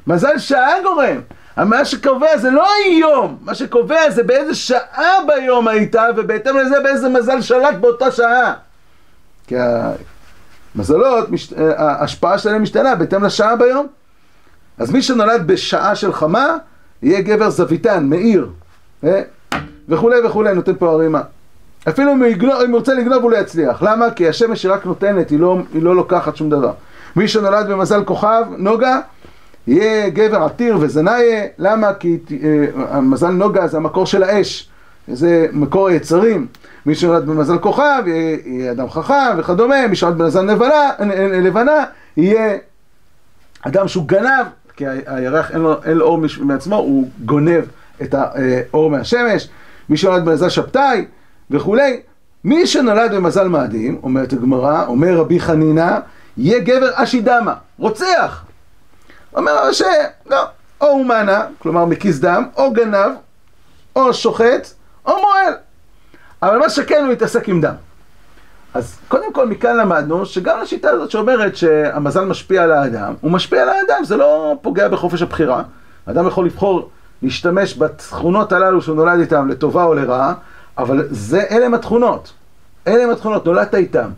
[0.06, 1.20] מזל שעה גורם.
[1.56, 7.08] מה שקובע זה לא היום, מה שקובע זה באיזה שעה ביום היית, ובהתאם לזה באיזה
[7.08, 8.54] מזל שלט באותה שעה.
[9.46, 9.54] כי
[10.74, 11.28] המזלות,
[11.76, 13.86] ההשפעה שלהם משתנה בהתאם לשעה ביום.
[14.78, 16.56] אז מי שנולד בשעה של חמה,
[17.02, 18.50] יהיה גבר זוויתן, מאיר,
[19.90, 21.20] וכולי וכולי, נותן פה הרימה.
[21.88, 23.82] אפילו אם הוא, יגנוב, אם הוא רוצה לגנוב הוא לא יצליח.
[23.82, 24.10] למה?
[24.10, 26.72] כי השמש היא רק נותנת, היא לא, היא לא לוקחת שום דבר.
[27.16, 29.00] מי שנולד במזל כוכב, נוגה,
[29.66, 31.94] יהיה גבר עתיר וזנאי, למה?
[31.94, 32.18] כי
[32.92, 34.68] אה, מזל נוגה זה המקור של האש,
[35.08, 36.46] זה מקור היצרים.
[36.86, 40.90] מי שנולד במזל כוכב יהיה, יהיה אדם חכם וכדומה, מי שנולד במזל לבנה,
[41.42, 41.84] לבנה
[42.16, 42.56] יהיה
[43.62, 47.64] אדם שהוא גנב, כי הירח אין לו, אין לו אור מעצמו, הוא גונב
[48.02, 49.48] את האור מהשמש.
[49.90, 51.04] מי שנולד במזל שבתאי
[51.50, 52.00] וכולי.
[52.44, 55.98] מי שנולד במזל מאדים, אומרת הגמרא, אומר רבי חנינא,
[56.36, 58.44] יהיה גבר אשידמה, רוצח.
[59.36, 59.86] אומר הרשע,
[60.26, 60.42] לא,
[60.80, 63.10] או הוא מנה, כלומר מקיס דם, או גנב,
[63.96, 64.68] או שוחט,
[65.06, 65.54] או מועל.
[66.42, 67.74] אבל מה שכן הוא יתעסק עם דם.
[68.74, 73.62] אז קודם כל מכאן למדנו שגם לשיטה הזאת שאומרת שהמזל משפיע על האדם, הוא משפיע
[73.62, 75.62] על האדם, זה לא פוגע בחופש הבחירה.
[76.06, 76.90] האדם יכול לבחור
[77.22, 80.34] להשתמש בתכונות הללו שהוא נולד איתן לטובה או לרעה,
[80.78, 82.32] אבל זה, אלה הם התכונות.
[82.86, 84.08] אלה הם התכונות, נולדת איתם.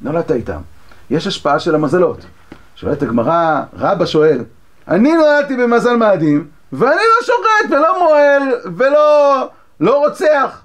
[0.00, 0.60] נולדת איתם.
[1.10, 2.26] יש השפעה של המזלות.
[2.76, 4.44] שואלת הגמרא, רבא שואל,
[4.88, 8.42] אני נולדתי במזל מאדים, ואני לא שוחט ולא מועל
[8.76, 9.48] ולא
[9.80, 10.60] לא רוצח.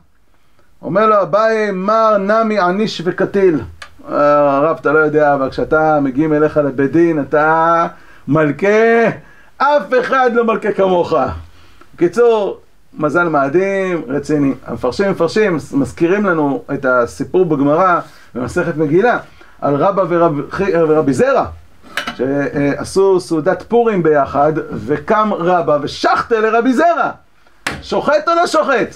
[0.81, 3.61] אומר לו אביי, מר נמי עניש וקטיל.
[4.07, 7.87] הרב, אתה לא יודע, אבל כשאתה מגיעים אליך לבית דין, אתה
[8.27, 9.07] מלכה,
[9.57, 11.13] אף אחד לא מלכה כמוך.
[11.97, 12.59] בקיצור,
[12.93, 14.53] מזל מאדים, רציני.
[14.65, 17.99] המפרשים מפרשים, מזכירים לנו את הסיפור בגמרא
[18.35, 19.19] במסכת מגילה
[19.61, 20.33] על רבא ורב,
[20.73, 21.45] ורבי זרע
[22.15, 24.53] שעשו סעודת פורים ביחד
[24.85, 27.11] וקם רבא ושחטה לרבי זרע
[27.81, 28.95] שוחט או לא שוחט?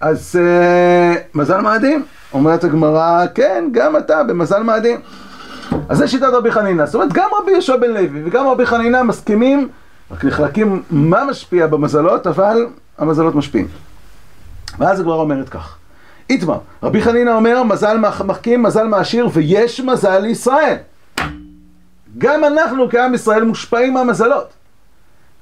[0.00, 2.04] אז uh, מזל מאדים?
[2.32, 5.00] אומרת הגמרא, כן, גם אתה במזל מאדים.
[5.88, 6.86] אז זה שיטת רבי חנינא.
[6.86, 9.68] זאת אומרת, גם רבי יהושע בן לוי וגם רבי חנינא מסכימים,
[10.10, 12.66] רק נחלקים מה משפיע במזלות, אבל
[12.98, 13.68] המזלות משפיעים.
[14.78, 15.76] ואז הגמרא אומרת כך,
[16.30, 20.76] איתמר, רבי חנינא אומר, מזל מחכים, מזל מעשיר, ויש מזל לישראל.
[22.18, 24.48] גם אנחנו כעם ישראל מושפעים מהמזלות.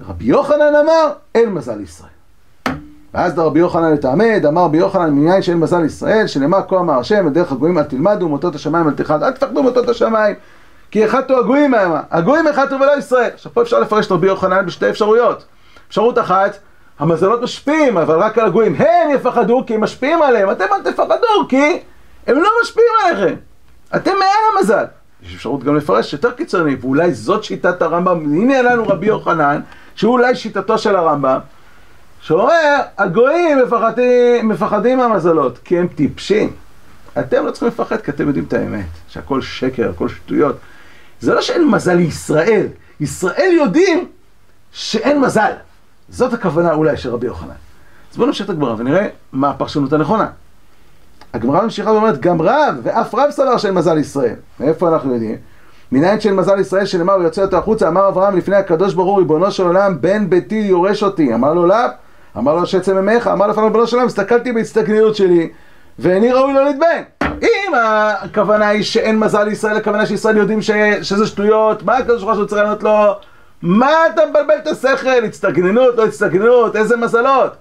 [0.09, 2.11] רבי יוחנן אמר, אין מזל לישראל.
[3.14, 7.27] ואז רבי יוחנן לתעמד, אמר רבי יוחנן מניין שאין מזל לישראל, שנאמר כה אמר השם,
[7.27, 10.35] בדרך הגויים אל תלמדו, מוטות השמיים אל תחד, אל תפחדו מוטות השמיים,
[10.94, 13.30] כי החטאו הגויים מהם, הגויים החטאו ולא ישראל.
[13.35, 15.44] עכשיו פה אפשר לפרש את רבי יוחנן בשתי אפשרויות.
[15.88, 16.59] אפשרות אחת,
[16.98, 18.74] המזלות משפיעים, אבל רק על הגויים.
[18.74, 21.78] הם יפחדו כי הם משפיעים עליהם, אתם אל תפחדו כי
[22.26, 23.35] הם לא משפיעים עליכם.
[23.96, 24.85] אתם מעל המזל.
[25.22, 29.61] יש אפשרות גם לפרש יותר קיצוני, ואולי זאת שיטת הרמב"ם, הנה לנו רבי יוחנן,
[29.94, 31.38] שהוא אולי שיטתו של הרמב"ם,
[32.20, 36.52] שאומר, הגויים מפחדים, מפחדים מהמזלות, כי הם טיפשים.
[37.18, 40.57] אתם לא צריכים לפחד, כי אתם יודעים את האמת, שהכל שקר, הכל שטויות.
[41.20, 42.66] זה לא שאין מזל לישראל,
[43.00, 44.07] ישראל יודעים
[44.72, 45.53] שאין מזל.
[46.09, 47.55] זאת הכוונה אולי של רבי יוחנן.
[48.12, 50.27] אז בואו נמשיך את הגמרא ונראה מה הפרשנות הנכונה.
[51.35, 54.35] הגמרא ממשיכה ואומרת, גם רב, ואף רב סבר שאין מזל ישראל.
[54.61, 55.37] מאיפה אנחנו יודעים?
[55.92, 59.18] מנין שאין מזל ישראל שנאמר, הוא יוצא אותו החוצה, אמר אברהם לפני הקדוש ברוך הוא,
[59.18, 61.35] ריבונו של עולם, בן ביתי יורש אותי.
[61.35, 61.77] אמר לו, לאו,
[62.37, 65.50] אמר לו, שעצם ממך, אמר לפניו, ריבונו של עולם, הסתכלתי בהסתכלות שלי,
[65.98, 67.02] ואיני ראוי לא להתבן.
[67.42, 70.70] אם הכוונה היא שאין מזל לישראל, הכוונה שישראל יודעים ש...
[71.02, 73.16] שזה שטויות, מה הקדוש ברוך הוא צריך לענות לו?
[73.62, 75.24] מה אתה מבלבל את השכל?
[75.24, 77.52] הצטגננות, לא הצטגננות, איזה מזלות?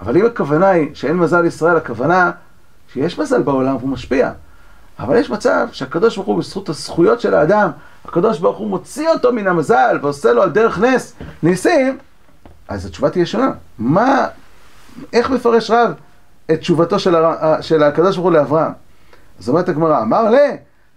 [0.00, 2.30] אבל אם הכוונה היא שאין מזל לישראל, הכוונה
[2.92, 4.30] שיש מזל בעולם והוא משפיע.
[4.98, 7.70] אבל יש מצב שהקדוש ברוך הוא בזכות הזכויות של האדם,
[8.04, 11.98] הקדוש ברוך הוא מוציא אותו מן המזל ועושה לו על דרך נס ניסים,
[12.68, 13.50] אז התשובה תהיה שונה.
[13.78, 14.26] מה,
[15.12, 15.92] איך מפרש רב
[16.50, 17.60] את תשובתו של, הר...
[17.60, 18.72] של הקדוש ברוך הוא לאברהם?
[19.40, 20.50] אז אומרת הגמרא, אמר לה,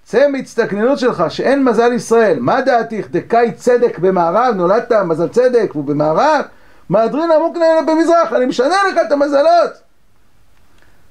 [0.04, 5.86] צא מהצטקננות שלך שאין מזל ישראל, מה דעתיך דקאי צדק במערב, נולדת מזל צדק והוא
[5.86, 6.42] במערב,
[6.90, 9.72] מהדרין עמוק נהנה במזרח, אני משנה לך את המזלות.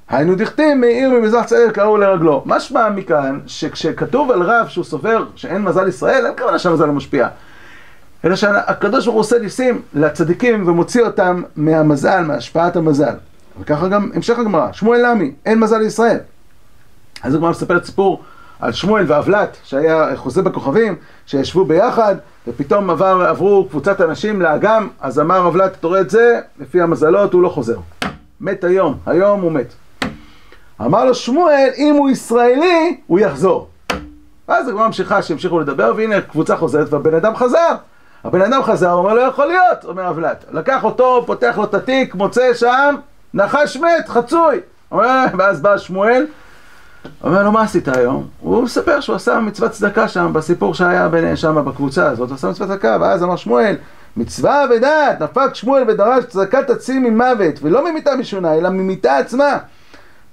[0.08, 2.42] היינו דכתים מעיר ממזרח צדק קראו לרגלו.
[2.46, 7.28] משמע מכאן שכשכתוב על רב שהוא סובר שאין מזל ישראל, אין כוונה שהמזל לא משפיע.
[8.24, 13.14] אלא שהקדוש ברוך הוא עושה ניסים לצדיקים ומוציא אותם מהמזל, מהשפעת המזל.
[13.60, 16.18] וככה גם המשך הגמרא, שמואל למי, אין מזל לישראל.
[17.22, 18.22] אז הגמרא מספרת סיפור
[18.60, 22.16] על שמואל ואבלת, שהיה חוזה בכוכבים, שישבו ביחד,
[22.48, 27.32] ופתאום עבר, עברו קבוצת אנשים לאגם, אז אמר אבלת, אתה רואה את זה, לפי המזלות
[27.32, 27.78] הוא לא חוזר.
[28.40, 29.74] מת היום, היום הוא מת.
[30.80, 33.68] אמר לו שמואל, אם הוא ישראלי, הוא יחזור.
[34.48, 37.74] ואז הגמרא ממשיכה שהמשיכו לדבר, והנה קבוצה חוזרת והבן אדם חזר.
[38.24, 40.44] הבן אדם חזר, הוא אומר, לא יכול להיות, אומר אבלת.
[40.52, 42.94] לקח אותו, פותח לו את התיק, מוצא שם,
[43.36, 44.60] נחש מת, חצוי.
[45.38, 46.26] ואז בא שמואל,
[47.24, 48.28] אומר לו, מה עשית היום?
[48.40, 52.96] הוא מספר שהוא עשה מצוות צדקה שם, בסיפור שהיה שם בקבוצה הזאת, עשה מצוות צדקה,
[53.00, 53.76] ואז אמר שמואל,
[54.16, 59.58] מצווה ודעת, נפק שמואל ודרש צדקת עצים ממוות, ולא ממיתה משונה, אלא ממיתה עצמה.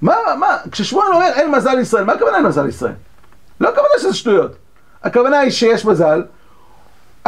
[0.02, 2.94] מה, מה, כששמואל אומר אין מזל ישראל, מה הכוונה אין מזל ישראל?
[3.62, 4.52] לא הכוונה שזה שטויות.
[5.04, 6.24] הכוונה היא שיש מזל,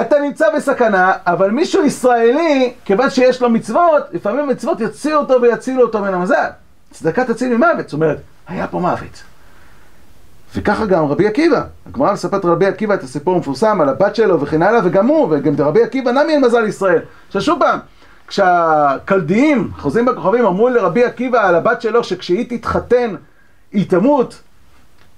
[0.01, 5.81] אתה נמצא בסכנה, אבל מישהו ישראלי, כיוון שיש לו מצוות, לפעמים מצוות יוציאו אותו ויצילו
[5.81, 6.49] אותו מן המזל.
[6.91, 9.23] צדקת תציל ממוות, זאת אומרת, היה פה מוות.
[10.55, 14.61] וככה גם רבי עקיבא, הגמרא מספרת רבי עקיבא את הסיפור המפורסם על הבת שלו וכן
[14.61, 17.01] הלאה, וגם הוא, וגם רבי עקיבא נמי אין מזל ישראל.
[17.27, 17.79] עכשיו שוב פעם,
[18.27, 23.15] כשהכלדיים, חוזרים בכוכבים, אמרו לרבי עקיבא על הבת שלו שכשהיא תתחתן
[23.71, 24.41] היא תמות,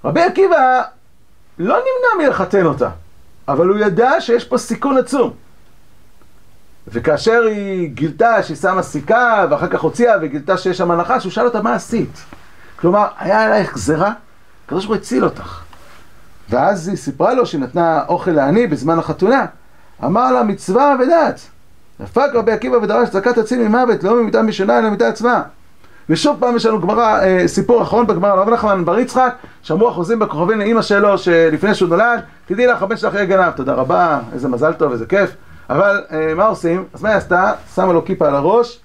[0.04, 0.82] רבי עקיבא
[1.58, 2.88] לא נמנע מלחתן אותה,
[3.48, 5.32] אבל הוא ידע שיש פה סיכון עצום.
[6.88, 11.44] וכאשר היא גילתה שהיא שמה סיכה, ואחר כך הוציאה וגילתה שיש שם הנחש, הוא שאל
[11.44, 12.24] אותה מה עשית?
[12.80, 14.12] כלומר, היה עלייך גזירה,
[14.66, 15.60] הקדוש ברוך הוא הציל אותך.
[16.50, 19.46] ואז היא סיפרה לו שהיא נתנה אוכל לעני בזמן החתונה.
[20.04, 21.40] אמר לה מצווה ודעת.
[22.00, 25.42] דפק רבי עקיבא ודרש צדקת עצים ממוות, לא ממיתה משנה אלא ממיתה עצמה.
[26.10, 30.18] ושוב פעם יש לנו גמרא, אה, סיפור אחרון בגמרא, רב נחמן בר יצחק, שאמרו החוזים
[30.18, 34.48] בכוכבים לאימא שלו שלפני שהוא נולד, תדעי לך, הבן שלך יהיה גנב, תודה רבה, איזה
[34.48, 35.30] מזל טוב, איזה כיף.
[35.70, 36.84] אבל אה, מה עושים?
[36.94, 37.52] אז מה היא עשתה?
[37.74, 38.80] שמה לו כיפה על הראש,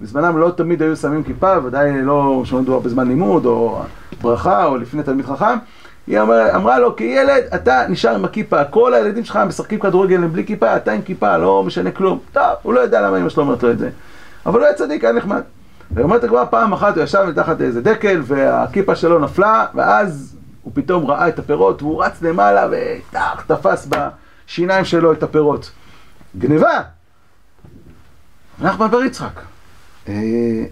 [0.00, 3.82] בזמנם לא תמיד היו שמים כיפה, ודאי לא שמדובר בזמן לימוד, או
[4.22, 5.58] ברכה, או לפני תלמיד חכם.
[6.06, 10.46] היא אמר, אמרה לו, כילד, אתה נשאר עם הכיפה, כל הילדים שלך משחקים כדורגל בלי
[10.46, 12.18] כיפה, אתה עם כיפה, לא משנה כלום.
[12.32, 13.90] טוב, הוא לא יודע למה אמא שלו אומרת לו את זה.
[14.46, 15.40] אבל הוא היה צדיק, היה נחמד.
[15.90, 21.06] ואומרת כבר פעם אחת הוא ישב מתחת איזה דקל, והכיפה שלו נפלה, ואז הוא פתאום
[21.06, 25.70] ראה את הפירות, והוא רץ למעלה, וטח, תפס בשיניים שלו את הפירות.
[26.38, 26.80] גניבה!
[28.60, 29.40] נחמן בר יצחק.
[30.08, 30.14] אה,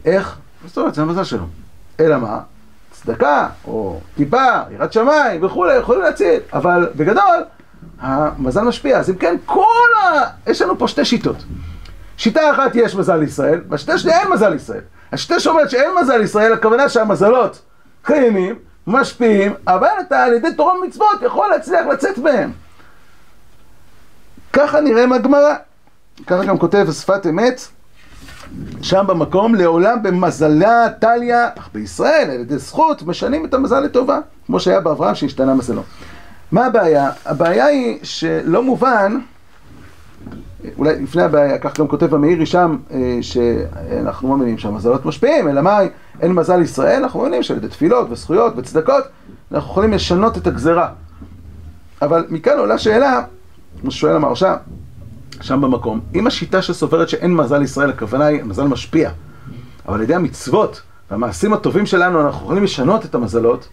[0.05, 0.37] איך?
[0.67, 1.47] זאת אומרת, זה המזל שלו.
[2.01, 2.41] אלא מה?
[2.91, 7.45] צדקה, או טיפה, יראת שמיים וכולי, יכולים להציל, אבל בגדול,
[8.01, 8.99] המזל משפיע.
[8.99, 10.51] אז אם כן, כל ה...
[10.51, 11.45] יש לנו פה שתי שיטות.
[12.17, 14.81] שיטה אחת יש מזל לישראל, והשיטה שנייה אין מזל לישראל.
[15.15, 17.63] השיטה שאומרת שאין מזל לישראל, הכוונה שהמזלות
[18.03, 18.55] קיימים,
[18.87, 22.53] משפיעים, אבל אתה על ידי תורה ומצוות יכול להצליח לצאת מהם.
[24.53, 25.55] ככה נראה מהגמרא.
[26.27, 27.61] ככה גם כותב שפת אמת.
[28.83, 34.61] שם במקום, לעולם במזלה טליה, אך בישראל, על ידי זכות, משנים את המזל לטובה, כמו
[34.61, 35.83] שהיה באברהם שהשתנה מזלו.
[36.53, 37.11] מה הבעיה?
[37.27, 39.19] הבעיה היא שלא מובן,
[40.79, 45.79] אולי לפני הבעיה, כך גם כותב המאירי שם, אה, שאנחנו מאמינים שהמזלות משפיעים, אלא מה,
[46.21, 49.05] אין מזל ישראל, אנחנו מאמינים שעל ידי תפילות וזכויות וצדקות,
[49.53, 50.89] אנחנו יכולים לשנות את הגזרה.
[52.03, 53.23] אבל מכאן עולה שאלה,
[53.81, 54.57] כמו ששואל המרשה,
[55.41, 56.01] שם במקום.
[56.15, 59.11] אם השיטה שסוברת שאין מזל לישראל, הכוונה היא, המזל משפיע.
[59.89, 63.69] אבל על ידי המצוות והמעשים הטובים שלנו אנחנו יכולים לשנות את המזלות,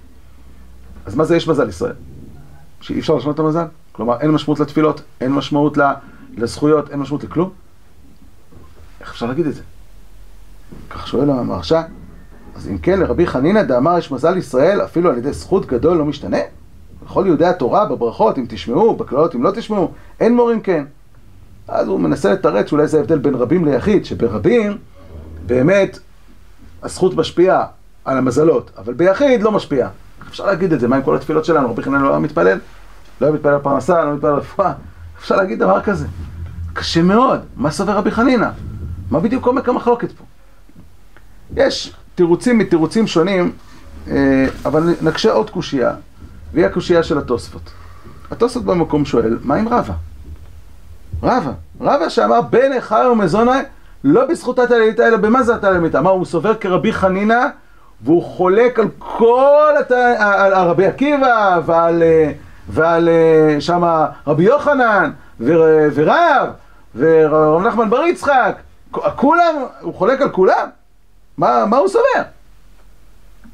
[1.06, 1.94] אז מה זה יש מזל לישראל?
[2.82, 3.66] שאי אפשר לשנות את המזל?
[3.92, 5.78] כלומר, אין משמעות לתפילות, אין משמעות
[6.38, 7.50] לזכויות, אין משמעות לכלום?
[9.02, 9.62] איך אפשר להגיד את זה?
[10.89, 11.84] כך שואל המרשה,
[12.56, 16.06] אז אם כן, לרבי חנינא דאמר יש מזל לישראל, אפילו על ידי זכות גדול לא
[16.06, 16.38] משתנה?
[17.06, 20.86] בכל יהודי התורה, בברכות, אם תשמעו, בקללות, אם לא תשמעו, אין מורים כן.
[21.67, 24.78] אז הוא מנסה לתרץ שאולי זה ההבדל בין רבים ליחיד, שברבים
[25.46, 26.00] באמת
[26.84, 27.65] הזכות משפיעה
[28.06, 29.89] על המזלות, אבל ביחיד לא משפיעה.
[30.30, 30.88] אפשר להגיד את זה?
[30.88, 31.70] מה עם כל התפילות שלנו?
[31.70, 32.60] רבי חנן לא היה מתפלל?
[33.22, 34.74] לא היה מתפלל על פרנסה, לא מתפלל על רפואה.
[35.22, 36.08] אפשר להגיד דבר כזה?
[36.74, 37.40] קשה מאוד.
[37.56, 38.48] מה סובר רבי חנינא?
[39.12, 40.24] מה בדיוק עומק המחלוקת פה?
[41.56, 43.52] יש תירוצים מתירוצים שונים,
[44.08, 45.94] אה, אבל נקשה עוד קושייה,
[46.54, 47.72] והיא הקושייה של התוספות.
[48.32, 49.94] התוספות במקום שואל, מה עם רבא?
[51.24, 53.60] רבא, רבא שאמר בן אחי ומזוני,
[54.04, 56.00] לא בזכות התלמיתה, אלא במה זה התלמיתה?
[56.00, 57.46] אמר, הוא סובר כרבי חנינא,
[58.02, 59.92] והוא חולק על כל, הת...
[60.20, 62.32] על רבי עקיבא, ועל, אה,
[62.72, 65.54] ועל אה, שמה רבי יוחנן, ו...
[65.94, 66.50] ורב,
[66.96, 68.56] ורב נחמן בר יצחק,
[68.92, 70.70] כולם, הוא חולק על כולם?
[71.38, 72.22] מה, מה הוא סובר?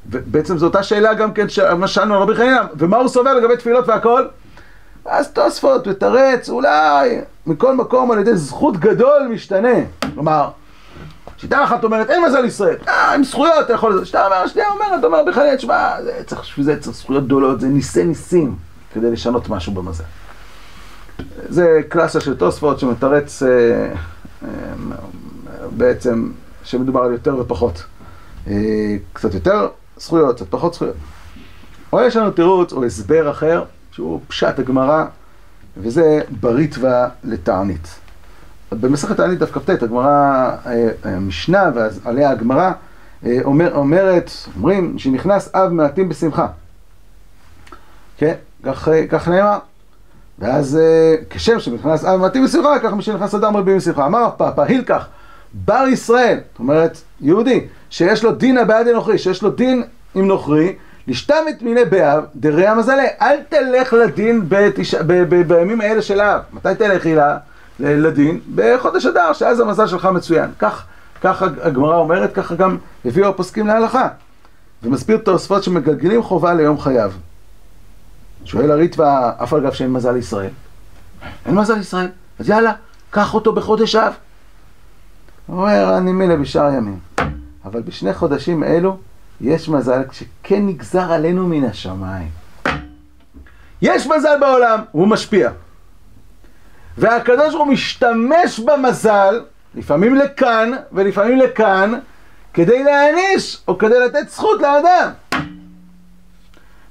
[0.06, 3.56] ובעצם זו אותה שאלה גם כן, מה שאלנו על רבי חנינא, ומה הוא סובר לגבי
[3.56, 4.26] תפילות והכל?
[5.06, 9.78] אז תוספות ותרץ, אולי מכל מקום על ידי זכות גדול משתנה.
[10.14, 10.48] כלומר,
[11.36, 14.04] שיטה אחת אומרת, אין מזל ישראל, אה, עם זכויות אתה יכול...
[14.04, 15.90] שיטה אומרת, שנייה אומרת, אומר בכלל, תשמע,
[16.26, 20.04] צריך, בשביל זה צריך זכויות גדולות, זה ניסי ניסים כדי לשנות משהו במזל.
[21.48, 23.48] זה קלאסה של תוספות שמתרץ אה,
[24.44, 24.48] אה,
[25.76, 26.30] בעצם
[26.64, 27.84] שמדובר על יותר ופחות.
[28.46, 30.96] אה, קצת יותר זכויות, קצת פחות זכויות.
[31.92, 35.04] או יש לנו תירוץ או הסבר אחר, שהוא פשט הגמרא,
[35.76, 37.88] וזה בריתווה לתענית.
[38.72, 40.50] במסכת תענית דף כ"ט, הגמרא,
[41.04, 41.70] המשנה אה,
[42.04, 42.72] ועליה הגמרא,
[43.26, 46.46] אה, אומר, אומרת, אומרים, שנכנס אב מעטים בשמחה.
[48.18, 49.58] כן, כך, כך נאמר.
[50.38, 50.78] ואז
[51.30, 54.06] כשם שנכנס אב מעטים בשמחה, כך מי שנכנס אדם רבים בשמחה.
[54.06, 55.06] אמר רב פאפא, הילקח,
[55.54, 59.82] בר ישראל, זאת אומרת, יהודי, שיש לו דין הבעד הנוכרי, שיש לו דין
[60.14, 60.74] עם נוכרי,
[61.06, 64.94] לשתמת מיני באב, דרי המזלה, אל תלך לדין בתש...
[64.94, 65.12] ב...
[65.22, 65.48] ב...
[65.48, 66.40] בימים האלה של האב.
[66.52, 67.14] מתי תלכי
[67.80, 68.40] לדין?
[68.54, 70.50] בחודש אדר, שאז המזל שלך מצוין.
[70.58, 70.84] כך,
[71.22, 74.08] כך הגמרא אומרת, ככה גם הביאו הפוסקים להלכה.
[74.82, 77.12] ומסביר תוספות שמגלגלים חובה ליום חייו.
[78.44, 80.50] שואל הריטווה, אף על גב שאין מזל ישראל.
[81.46, 82.72] אין מזל ישראל, אז יאללה,
[83.10, 84.12] קח אותו בחודש אב.
[85.46, 86.98] הוא אומר, אני מילא בשאר ימים.
[87.64, 88.96] אבל בשני חודשים אלו
[89.40, 92.28] יש מזל שכן נגזר עלינו מן השמיים.
[93.82, 95.50] יש מזל בעולם, הוא משפיע.
[96.98, 99.40] והקדוש ברוך הוא משתמש במזל,
[99.74, 101.92] לפעמים לכאן ולפעמים לכאן,
[102.54, 105.10] כדי להעניש או כדי לתת זכות לאדם.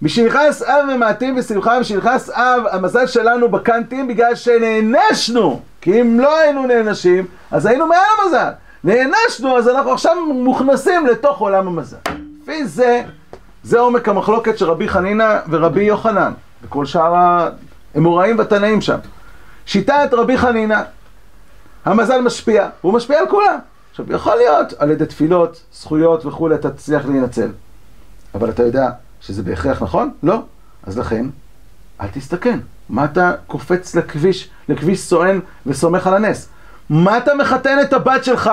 [0.02, 5.62] משנכנס אב ממעטים ושמחה, משנכנס אב, המזל שלנו בקנטים בגלל שנענשנו.
[5.82, 8.50] כי אם לא היינו נענשים, אז היינו מעל המזל.
[8.84, 11.98] נענשנו, אז אנחנו עכשיו מוכנסים לתוך עולם המזל.
[12.42, 13.04] לפי זה,
[13.64, 16.32] זה עומק המחלוקת של רבי חנינא ורבי יוחנן,
[16.64, 17.14] וכל שאר
[17.96, 18.98] האמוראים והתנאים שם.
[19.66, 20.82] שיטת רבי חנינא,
[21.86, 23.58] המזל משפיע, הוא משפיע על כולם.
[23.90, 27.50] עכשיו, יכול להיות על ידי תפילות, זכויות וכולי, אתה תצליח להינצל.
[28.36, 28.90] אבל אתה יודע
[29.22, 30.12] שזה בהכרח נכון?
[30.24, 30.42] לא.
[30.84, 31.26] אז לכן,
[32.02, 32.60] אל תסתכן.
[32.90, 36.50] מה אתה קופץ לכביש, לכביש סואן וסומך על הנס?
[36.90, 38.52] מה אתה מחתן את הבת שלך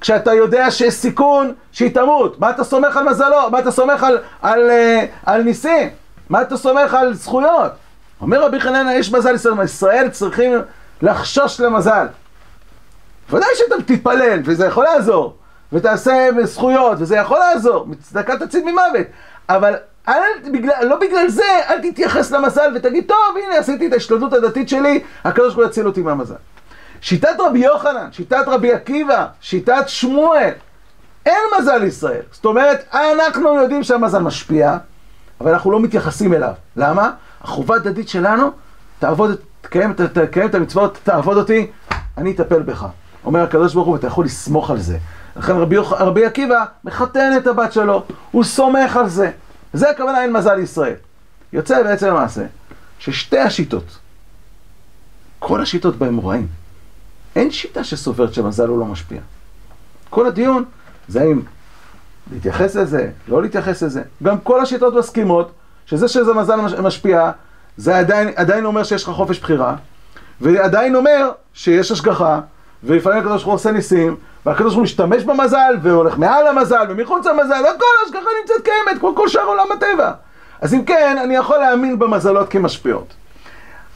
[0.00, 2.40] כשאתה יודע שיש סיכון שהיא תמות?
[2.40, 3.50] מה אתה סומך על מזלו?
[3.50, 5.88] מה אתה סומך על, על, על, אה, על ניסים?
[6.28, 7.72] מה אתה סומך על זכויות?
[8.20, 10.52] אומר רבי חננה, יש מזל ישראל, ישראל צריכים
[11.02, 12.06] לחשוש למזל.
[13.30, 15.36] ודאי שאתה תתפלל, וזה יכול לעזור,
[15.72, 19.06] ותעשה זכויות, וזה יכול לעזור, מצדקה תציל ממוות,
[19.48, 19.74] אבל
[20.08, 24.68] אל, בגלל, לא בגלל זה, אל תתייחס למזל ותגיד, טוב, הנה, עשיתי את ההשתלטות הדתית
[24.68, 26.34] שלי, הקדוש ברוך הוא יציל אותי מהמזל.
[27.00, 30.50] שיטת רבי יוחנן, שיטת רבי עקיבא, שיטת שמואל,
[31.26, 32.22] אין מזל לישראל.
[32.32, 34.76] זאת אומרת, אנחנו יודעים שהמזל משפיע,
[35.40, 36.52] אבל אנחנו לא מתייחסים אליו.
[36.76, 37.10] למה?
[37.42, 38.50] החובה הדתית שלנו,
[38.98, 41.70] תעבוד, תקיים, תקיים את המצוות, תעבוד אותי,
[42.18, 42.86] אני אטפל בך.
[43.24, 44.98] אומר הקדוש ברוך הוא, ואתה יכול לסמוך על זה.
[45.36, 49.30] לכן רבי, רבי עקיבא מחתן את הבת שלו, הוא סומך על זה.
[49.72, 50.94] זה הכוונה אין מזל לישראל.
[51.52, 52.42] יוצא בעצם למעשה
[52.98, 53.98] ששתי השיטות,
[55.38, 56.46] כל השיטות בהם רעים.
[57.36, 59.20] אין שיטה שסוברת שמזל הוא לא משפיע.
[60.10, 60.64] כל הדיון
[61.08, 61.42] זה האם
[62.32, 64.02] להתייחס לזה, לא להתייחס לזה.
[64.22, 65.52] גם כל השיטות מסכימות
[65.86, 67.30] שזה שזה מזל משפיע,
[67.76, 69.76] זה עדיין, עדיין אומר שיש לך חופש בחירה,
[70.40, 72.40] ועדיין אומר שיש השגחה,
[72.84, 74.16] ולפעמים הקדוש ברוך הוא עושה ניסים,
[74.46, 79.14] והקדוש ברוך הוא משתמש במזל, והולך מעל המזל, ומחוץ למזל, וכל ההשגחה נמצאת קיימת, כמו
[79.14, 80.12] כל שאר עולם הטבע.
[80.60, 83.14] אז אם כן, אני יכול להאמין במזלות כמשפיעות.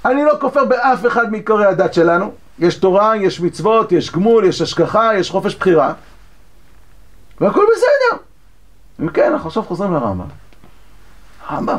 [0.05, 4.61] אני לא כופר באף אחד מעיקרי הדת שלנו, יש תורה, יש מצוות, יש גמול, יש
[4.63, 5.93] השגחה, יש חופש בחירה,
[7.41, 8.23] והכל בסדר.
[9.01, 10.27] אם כן, אנחנו עכשיו חוזרים לרמב"ם.
[11.47, 11.79] הרמב"ם.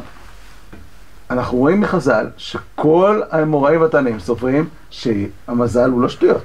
[1.29, 6.43] אנחנו רואים מחז"ל שכל האמוראים והתנאים סופרים שהמזל הוא לא שטויות.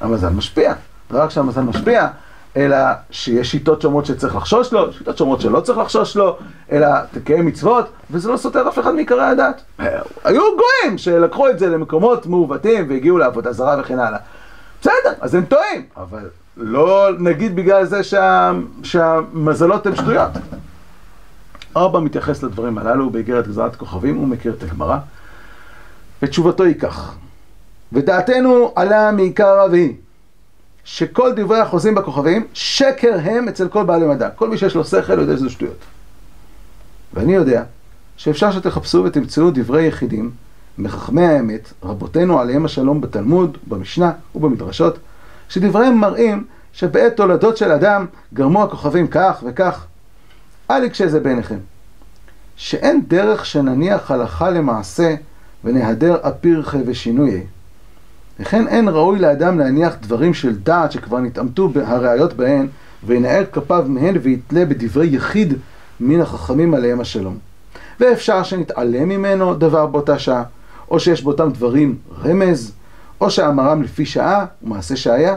[0.00, 0.74] המזל משפיע.
[1.18, 2.08] רק כשהמזל משפיע,
[2.56, 2.76] אלא
[3.10, 6.36] שיש שיטות שאומרות שצריך לחשוש לו, שיטות שאומרות שלא צריך לחשוש לו,
[6.72, 9.62] אלא תקיים מצוות, וזה לא סותר אף אחד מעיקרי הדת.
[10.24, 14.18] היו גויים שלקחו את זה למקומות מעוותים והגיעו לעבודה זרה וכן הלאה.
[14.80, 18.52] בסדר, אז הם טועים, אבל לא נגיד בגלל זה שה...
[18.82, 20.30] שהמזלות הן שטויות.
[21.76, 24.96] ארבע מתייחס לדברים הללו באיגרת גזרת כוכבים, הוא מכיר את הגמרא,
[26.22, 27.14] ותשובתו היא כך:
[27.92, 29.96] ודעתנו עלה מעיקר רביעי,
[30.84, 34.30] שכל דברי החוזים בכוכבים, שקר הם אצל כל בעלי מדע.
[34.30, 35.78] כל מי שיש לו שכל יודע שזה שטויות.
[37.14, 37.62] ואני יודע
[38.16, 40.30] שאפשר שתחפשו ותמצאו דברי יחידים
[40.78, 44.98] מחכמי האמת, רבותינו עליהם השלום בתלמוד, במשנה ובמדרשות,
[45.48, 49.86] שדבריהם מראים שבעת תולדות של אדם גרמו הכוכבים כך וכך.
[50.70, 51.58] אל יקשה זה בעיניכם.
[52.56, 55.14] שאין דרך שנניח הלכה למעשה
[55.64, 57.46] ונהדר אפירכי ושינויי.
[58.40, 62.68] וכן אין ראוי לאדם להניח דברים של דעת שכבר נתעמתו הראיות בהן,
[63.06, 65.54] וינער כפיו מהן ויתלה בדברי יחיד
[66.00, 67.38] מן החכמים עליהם השלום.
[68.00, 70.42] ואפשר שנתעלם ממנו דבר באותה שעה,
[70.90, 72.72] או שיש באותם דברים רמז,
[73.20, 75.36] או שאמרם לפי שעה ומעשה שהיה.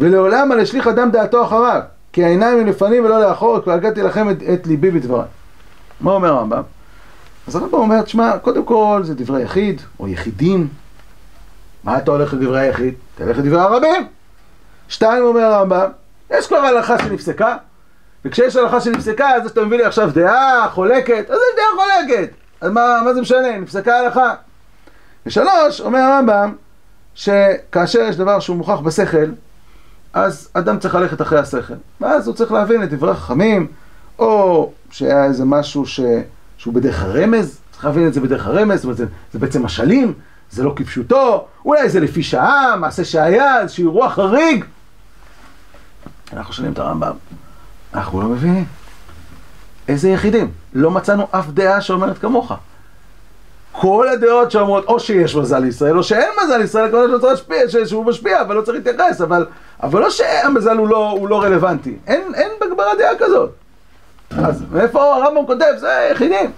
[0.00, 1.80] ולעולם על השליך אדם דעתו אחריו,
[2.12, 5.26] כי העיניים הם לפנים ולא לאחור, כבר הגעתי לכם את, את ליבי בדבריי.
[6.00, 6.62] מה אומר הרמב"ם?
[7.48, 10.68] אז הרמב"ם אומר, תשמע, קודם כל זה דברי יחיד, או יחידים.
[11.84, 12.94] מה אתה הולך לדברי היחיד?
[13.14, 14.06] תלך לדברי הרבים.
[14.88, 15.90] שתיים אומר הרמב"ם,
[16.30, 17.56] יש כבר הלכה שנפסקה,
[18.24, 22.30] וכשיש הלכה שנפסקה, אז אתה מביא לי עכשיו דעה חולקת, אז יש דעה חולקת.
[22.60, 23.58] אז מה, מה זה משנה?
[23.58, 24.34] נפסקה הלכה.
[25.26, 26.54] ושלוש, אומר הרמב"ם,
[27.14, 29.30] שכאשר יש דבר שהוא מוכח בשכל,
[30.12, 31.74] אז אדם צריך ללכת אחרי השכל.
[32.00, 33.66] ואז הוא צריך להבין את דברי החכמים,
[34.18, 36.00] או שהיה איזה משהו ש...
[36.62, 40.12] שהוא בדרך הרמז, צריך להבין את זה בדרך הרמז, זאת אומרת, זה, זה בעצם משלים,
[40.50, 44.64] זה לא כפשוטו, אולי זה לפי שעה, מעשה שהיה, איזשהו אירוע חריג.
[46.32, 47.12] אנחנו שואלים את הרמב"ם,
[47.94, 48.64] אנחנו לא מבינים.
[49.88, 50.50] איזה יחידים?
[50.74, 52.52] לא מצאנו אף דעה שאומרת כמוך.
[53.72, 57.86] כל הדעות שאומרות או שיש מזל לישראל או שאין מזל לישראל, כמו שהוא צריך להשפיע,
[57.86, 59.46] שהוא משפיע, אבל לא צריך להתייחס, אבל,
[59.82, 61.96] אבל לא שהמזל הוא לא, הוא לא רלוונטי.
[62.06, 63.61] אין, אין בגמרא דעה כזאת.
[64.38, 65.74] אז מאיפה הרמב"ם כותב?
[65.76, 66.50] זה יחידים.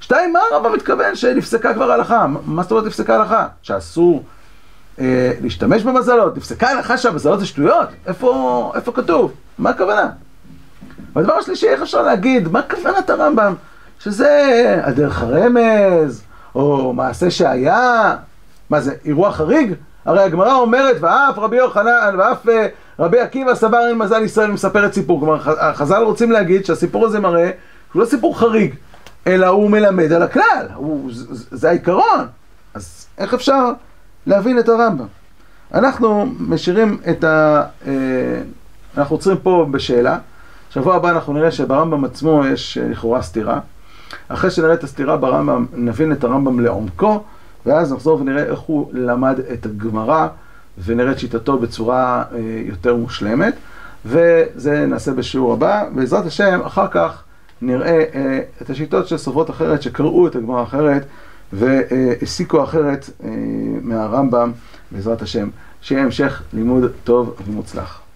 [0.00, 2.26] שתיים, מה הרמב"ם מתכוון שנפסקה כבר הלכה?
[2.44, 3.46] מה זאת אומרת נפסקה הלכה?
[3.62, 4.22] שאסור
[5.00, 6.36] אה, להשתמש במזלות?
[6.36, 7.88] נפסקה הלכה שהמזלות זה שטויות?
[8.06, 9.32] איפה, איפה כתוב?
[9.58, 10.08] מה הכוונה?
[11.12, 13.54] והדבר השלישי, איך אפשר להגיד, מה כוונת הרמב"ם?
[14.00, 16.22] שזה הדרך הרמז,
[16.54, 18.16] או מעשה שהיה,
[18.70, 19.74] מה זה, אירוע חריג?
[20.04, 22.66] הרי הגמרא אומרת, ואף רבי יוחנן, ואף אה,
[22.98, 25.20] רבי עקיבא סבר אין מזל ישראל מספרת סיפור.
[25.20, 27.50] כלומר, החז"ל רוצים להגיד שהסיפור הזה מראה
[27.92, 28.74] שהוא לא סיפור חריג,
[29.26, 32.26] אלא הוא מלמד על הכלל, הוא, זה, זה העיקרון.
[32.74, 33.72] אז איך אפשר
[34.26, 35.06] להבין את הרמב"ם?
[35.74, 37.64] אנחנו משאירים את ה...
[37.86, 37.92] אה,
[38.98, 40.18] אנחנו עוצרים פה בשאלה.
[40.70, 43.60] שבוע הבא אנחנו נראה שברמב"ם עצמו יש אה, לכאורה סתירה.
[44.28, 47.22] אחרי שנראה את הסתירה ברמב"ם, נבין את הרמב"ם לעומקו,
[47.66, 50.28] ואז נחזור ונראה איך הוא למד את הגמרא,
[50.84, 53.54] ונראה שיטתו בצורה אה, יותר מושלמת.
[54.06, 57.22] וזה נעשה בשיעור הבא, בעזרת השם, אחר כך
[57.62, 61.04] נראה אה, את השיטות של סופרות אחרת, שקראו את הגמרא אחרת,
[61.52, 63.10] והסיקו אחרת
[63.82, 64.52] מהרמב"ם,
[64.90, 65.48] בעזרת השם.
[65.82, 68.07] שיהיה המשך לימוד טוב ומוצלח.